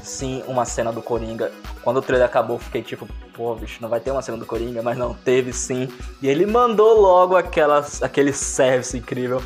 sim 0.02 0.44
uma 0.48 0.66
cena 0.66 0.92
do 0.92 1.02
Coringa. 1.02 1.52
Quando 1.84 1.98
o 1.98 2.02
trailer 2.02 2.26
acabou, 2.26 2.58
fiquei 2.58 2.82
tipo, 2.82 3.08
pô, 3.34 3.56
bicho, 3.56 3.80
não 3.82 3.90
vai 3.90 4.00
ter 4.00 4.12
uma 4.12 4.22
cena 4.22 4.38
do 4.38 4.46
Coringa, 4.46 4.82
mas 4.82 4.98
não, 4.98 5.14
teve 5.14 5.54
sim. 5.54 5.88
E 6.22 6.28
ele 6.28 6.46
mandou 6.46 7.00
logo 7.00 7.36
aquelas, 7.36 8.02
aquele 8.02 8.34
service 8.34 8.98
incrível. 8.98 9.42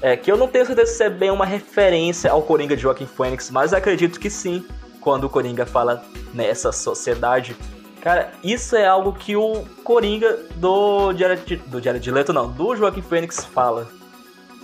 É, 0.00 0.16
que 0.16 0.30
eu 0.30 0.36
não 0.36 0.48
tenho 0.48 0.66
certeza 0.66 0.92
se 0.92 1.04
é 1.04 1.10
bem 1.10 1.30
uma 1.30 1.46
referência 1.46 2.30
ao 2.30 2.42
Coringa 2.42 2.74
de 2.74 2.82
Joaquim 2.82 3.06
Phoenix, 3.06 3.50
mas 3.50 3.72
acredito 3.72 4.18
que 4.18 4.28
sim, 4.28 4.64
quando 5.00 5.24
o 5.24 5.30
Coringa 5.30 5.64
fala 5.66 6.04
nessa 6.34 6.72
sociedade. 6.72 7.56
Cara, 8.02 8.32
isso 8.42 8.74
é 8.74 8.84
algo 8.84 9.12
que 9.12 9.36
o 9.36 9.64
Coringa 9.84 10.36
do 10.56 11.14
Jared, 11.14 11.56
do 11.68 11.80
Jared 11.80 12.10
Leto, 12.10 12.32
não, 12.32 12.50
do 12.50 12.74
Joaquim 12.74 13.00
Phoenix 13.00 13.44
fala. 13.44 13.88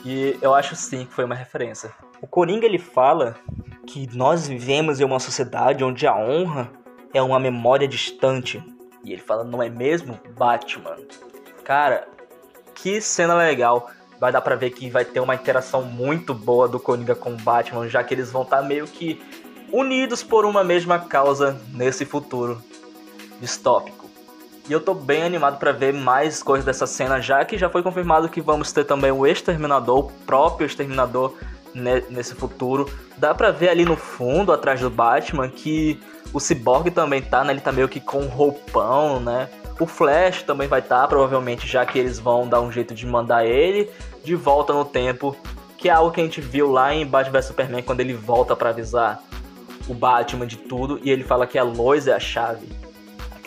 E 0.04 0.36
eu 0.42 0.52
acho 0.56 0.74
sim 0.74 1.06
que 1.06 1.14
foi 1.14 1.24
uma 1.24 1.36
referência. 1.36 1.92
O 2.20 2.26
Coringa 2.26 2.66
ele 2.66 2.80
fala 2.80 3.36
que 3.86 4.08
nós 4.12 4.48
vivemos 4.48 4.98
em 4.98 5.04
uma 5.04 5.20
sociedade 5.20 5.84
onde 5.84 6.04
a 6.04 6.16
honra 6.16 6.68
é 7.14 7.22
uma 7.22 7.38
memória 7.38 7.86
distante. 7.86 8.60
E 9.04 9.12
ele 9.12 9.22
fala, 9.22 9.44
não 9.44 9.62
é 9.62 9.70
mesmo, 9.70 10.18
Batman? 10.36 10.96
Cara, 11.62 12.08
que 12.74 13.00
cena 13.00 13.34
legal. 13.34 13.88
Vai 14.18 14.32
dar 14.32 14.40
pra 14.40 14.56
ver 14.56 14.70
que 14.70 14.90
vai 14.90 15.04
ter 15.04 15.20
uma 15.20 15.36
interação 15.36 15.82
muito 15.82 16.34
boa 16.34 16.66
do 16.66 16.80
Coringa 16.80 17.14
com 17.14 17.34
o 17.34 17.36
Batman, 17.36 17.88
já 17.88 18.02
que 18.02 18.12
eles 18.12 18.32
vão 18.32 18.42
estar 18.42 18.56
tá 18.56 18.62
meio 18.64 18.88
que 18.88 19.22
unidos 19.70 20.24
por 20.24 20.44
uma 20.44 20.64
mesma 20.64 20.98
causa 20.98 21.56
nesse 21.72 22.04
futuro 22.04 22.60
distópico. 23.40 24.06
E 24.68 24.72
eu 24.72 24.80
tô 24.80 24.92
bem 24.92 25.22
animado 25.22 25.58
para 25.58 25.72
ver 25.72 25.94
mais 25.94 26.42
coisas 26.42 26.64
dessa 26.64 26.86
cena, 26.86 27.20
já 27.20 27.44
que 27.44 27.56
já 27.56 27.70
foi 27.70 27.82
confirmado 27.82 28.28
que 28.28 28.40
vamos 28.40 28.70
ter 28.70 28.84
também 28.84 29.10
o 29.10 29.26
Exterminador, 29.26 29.98
o 29.98 30.12
próprio 30.26 30.66
Exterminador 30.66 31.34
nesse 31.74 32.34
futuro. 32.34 32.90
Dá 33.16 33.34
pra 33.34 33.50
ver 33.50 33.70
ali 33.70 33.84
no 33.84 33.96
fundo, 33.96 34.52
atrás 34.52 34.80
do 34.80 34.90
Batman, 34.90 35.48
que 35.48 35.98
o 36.32 36.40
Cyborg 36.40 36.90
também 36.90 37.22
tá, 37.22 37.44
né? 37.44 37.52
Ele 37.52 37.60
tá 37.60 37.72
meio 37.72 37.88
que 37.88 38.00
com 38.00 38.26
roupão, 38.26 39.20
né? 39.20 39.48
O 39.80 39.86
Flash 39.86 40.42
também 40.42 40.68
vai 40.68 40.80
estar, 40.80 41.02
tá, 41.02 41.08
provavelmente, 41.08 41.66
já 41.66 41.86
que 41.86 41.98
eles 41.98 42.18
vão 42.18 42.48
dar 42.48 42.60
um 42.60 42.70
jeito 42.70 42.94
de 42.94 43.06
mandar 43.06 43.46
ele 43.46 43.88
de 44.24 44.34
volta 44.34 44.72
no 44.72 44.84
tempo, 44.84 45.36
que 45.78 45.88
é 45.88 45.92
algo 45.92 46.10
que 46.10 46.20
a 46.20 46.24
gente 46.24 46.40
viu 46.40 46.70
lá 46.70 46.92
em 46.92 47.06
Batman 47.06 47.38
vs 47.38 47.44
Superman 47.46 47.82
quando 47.82 48.00
ele 48.00 48.12
volta 48.12 48.56
para 48.56 48.70
avisar 48.70 49.22
o 49.88 49.94
Batman 49.94 50.46
de 50.46 50.56
tudo 50.56 51.00
e 51.02 51.10
ele 51.10 51.24
fala 51.24 51.46
que 51.46 51.56
a 51.56 51.62
Lois 51.62 52.06
é 52.06 52.12
a 52.12 52.20
chave. 52.20 52.68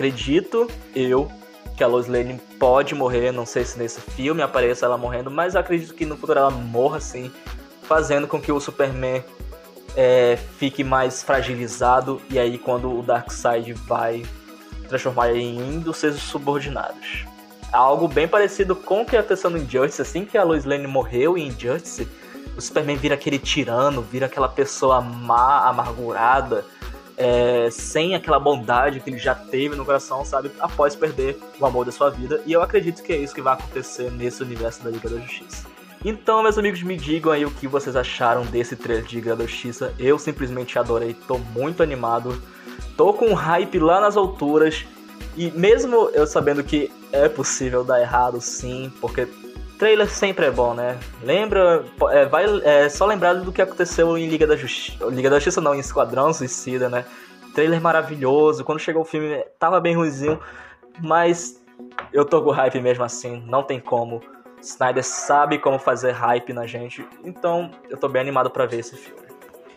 Acredito 0.02 0.68
eu 0.96 1.32
que 1.78 1.84
a 1.84 1.88
Lois 1.88 2.08
Lane 2.08 2.42
pode 2.58 2.96
morrer, 2.96 3.32
não 3.32 3.46
sei 3.46 3.64
se 3.64 3.78
nesse 3.78 4.02
filme 4.02 4.42
apareça 4.42 4.88
ela 4.88 4.98
morrendo, 4.98 5.30
mas 5.30 5.56
acredito 5.56 5.94
que 5.94 6.08
no 6.08 6.18
futuro 6.18 6.40
ela 6.40 6.50
morra 6.50 7.00
sim 7.00 7.32
fazendo 7.84 8.28
com 8.28 8.42
que 8.42 8.52
o 8.52 8.60
Superman 8.60 9.24
é, 9.96 10.40
fique 10.58 10.84
mais 10.84 11.22
fragilizado 11.22 12.20
e 12.32 12.40
aí 12.40 12.58
quando 12.58 12.92
o 12.92 13.04
Darkseid 13.04 13.74
vai 13.74 14.26
transformar 14.90 15.30
ele 15.30 15.44
em 15.44 15.62
um 15.62 15.80
dos 15.80 15.98
seus 15.98 16.20
subordinados. 16.20 17.28
Algo 17.72 18.08
bem 18.08 18.28
parecido 18.28 18.76
com 18.76 19.04
o 19.04 19.06
que 19.06 19.16
aconteceu 19.16 19.52
no 19.52 19.60
Injustice, 19.60 20.02
assim 20.02 20.26
que 20.26 20.36
a 20.36 20.44
Lois 20.44 20.66
Lane 20.66 20.88
morreu 20.88 21.38
em 21.38 21.50
Injustice, 21.50 22.08
o 22.58 22.60
Superman 22.60 22.98
vira 22.98 23.14
aquele 23.14 23.38
tirano, 23.38 24.02
vira 24.02 24.26
aquela 24.26 24.50
pessoa 24.50 25.00
má, 25.00 25.68
amargurada, 25.70 26.66
é, 27.22 27.70
sem 27.70 28.16
aquela 28.16 28.40
bondade 28.40 29.00
que 29.00 29.12
ele 29.12 29.20
já 29.20 29.36
teve 29.36 29.76
no 29.76 29.86
coração, 29.86 30.26
sabe? 30.26 30.52
Após 30.60 30.96
perder 30.96 31.38
o 31.60 31.66
amor 31.68 31.86
da 31.86 31.92
sua 31.92 32.10
vida. 32.10 32.42
E 32.48 32.52
eu 32.52 32.64
acredito 32.64 33.04
que 33.04 33.14
é 33.14 33.18
isso 33.18 33.36
que 33.36 33.42
vai 33.44 33.54
acontecer 33.54 34.12
nesse 34.12 34.42
universo 34.42 34.84
da 34.84 34.90
Liga 34.90 35.08
da 35.08 35.20
Justiça. 35.20 35.68
Então, 36.04 36.42
meus 36.42 36.58
amigos, 36.58 36.82
me 36.82 36.98
digam 36.98 37.32
aí 37.32 37.46
o 37.46 37.52
que 37.52 37.68
vocês 37.68 37.96
acharam 37.96 38.44
desse 38.44 38.76
trailer 38.76 39.06
de 39.06 39.18
Liga 39.18 39.36
da 39.36 39.46
Justiça. 39.46 39.94
Eu 40.00 40.18
simplesmente 40.18 40.80
adorei, 40.80 41.14
tô 41.14 41.38
muito 41.38 41.84
animado. 41.84 42.42
Tô 42.98 43.14
com 43.14 43.28
um 43.28 43.36
hype 43.36 43.78
lá 43.78 44.02
nas 44.02 44.18
alturas. 44.18 44.84
E 45.38 45.52
mesmo 45.52 46.10
eu 46.14 46.26
sabendo 46.26 46.64
que 46.64 46.92
é 47.12 47.30
possível 47.30 47.84
dar 47.84 48.02
errado, 48.02 48.42
sim, 48.42 48.92
porque 49.00 49.28
trailer 49.82 50.08
sempre 50.08 50.46
é 50.46 50.52
bom, 50.52 50.76
né? 50.76 50.96
Lembra, 51.24 51.84
é, 52.12 52.24
vai, 52.28 52.46
é 52.64 52.88
só 52.88 53.04
lembrar 53.04 53.34
do 53.34 53.52
que 53.52 53.64
aconteceu 53.64 54.16
em 54.16 54.28
Liga 54.28 54.46
da 54.46 54.56
Justiça, 54.56 55.04
Liga 55.06 55.28
da 55.28 55.38
Justiça 55.38 55.60
não, 55.60 55.74
em 55.74 55.80
Esquadrão 55.80 56.32
Suicida, 56.32 56.88
né? 56.88 57.04
Trailer 57.56 57.82
maravilhoso, 57.82 58.64
quando 58.64 58.78
chegou 58.78 59.02
o 59.02 59.06
filme 59.06 59.44
tava 59.58 59.80
bem 59.80 59.96
ruimzinho, 59.96 60.40
mas 61.02 61.60
eu 62.14 62.24
tô 62.24 62.44
com 62.44 62.52
hype 62.52 62.80
mesmo 62.80 63.04
assim, 63.04 63.44
não 63.48 63.64
tem 63.64 63.80
como. 63.80 64.22
Snyder 64.62 65.04
sabe 65.04 65.58
como 65.58 65.80
fazer 65.80 66.12
hype 66.12 66.54
na 66.54 66.68
gente, 66.68 67.04
então 67.24 67.72
eu 67.90 67.98
tô 67.98 68.08
bem 68.08 68.22
animado 68.22 68.52
para 68.52 68.68
ver 68.68 68.82
esse 68.82 68.96
filme. 68.96 69.20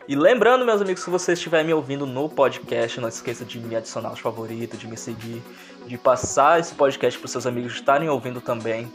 E 0.06 0.14
lembrando, 0.14 0.66
meus 0.66 0.82
amigos, 0.82 1.02
se 1.02 1.08
você 1.08 1.32
estiver 1.32 1.64
me 1.64 1.72
ouvindo 1.72 2.04
no 2.04 2.28
podcast, 2.28 3.00
não 3.00 3.08
esqueça 3.08 3.42
de 3.42 3.58
me 3.58 3.74
adicionar 3.74 4.10
aos 4.10 4.20
favoritos, 4.20 4.78
de 4.78 4.86
me 4.86 4.98
seguir, 4.98 5.42
de 5.86 5.96
passar 5.96 6.60
esse 6.60 6.74
podcast 6.74 7.18
para 7.18 7.26
seus 7.26 7.46
amigos 7.46 7.72
estarem 7.72 8.10
ouvindo 8.10 8.42
também, 8.42 8.92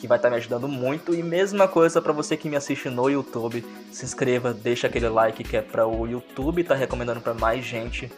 que 0.00 0.08
vai 0.08 0.16
estar 0.16 0.30
me 0.30 0.36
ajudando 0.36 0.66
muito. 0.66 1.14
E 1.14 1.22
mesma 1.22 1.68
coisa 1.68 2.00
para 2.00 2.12
você 2.12 2.36
que 2.36 2.48
me 2.48 2.56
assiste 2.56 2.88
no 2.88 3.08
YouTube, 3.08 3.64
se 3.92 4.04
inscreva, 4.04 4.54
deixa 4.54 4.86
aquele 4.86 5.08
like 5.08 5.44
que 5.44 5.56
é 5.56 5.62
para 5.62 5.86
o 5.86 6.06
YouTube 6.06 6.64
tá 6.64 6.74
recomendando 6.74 7.20
para 7.20 7.34
mais 7.34 7.64
gente. 7.64 8.10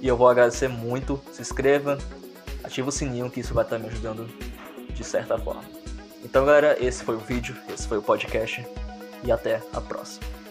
E 0.00 0.08
eu 0.08 0.16
vou 0.16 0.28
agradecer 0.28 0.68
muito. 0.68 1.22
Se 1.30 1.40
inscreva, 1.40 1.96
ativa 2.64 2.88
o 2.88 2.92
sininho 2.92 3.30
que 3.30 3.40
isso 3.40 3.54
vai 3.54 3.64
estar 3.64 3.78
me 3.78 3.86
ajudando 3.86 4.28
de 4.92 5.04
certa 5.04 5.38
forma. 5.38 5.62
Então, 6.24 6.44
galera, 6.44 6.76
esse 6.80 7.04
foi 7.04 7.14
o 7.14 7.20
vídeo, 7.20 7.54
esse 7.72 7.86
foi 7.86 7.98
o 7.98 8.02
podcast 8.02 8.66
e 9.22 9.30
até 9.30 9.62
a 9.72 9.80
próxima. 9.80 10.41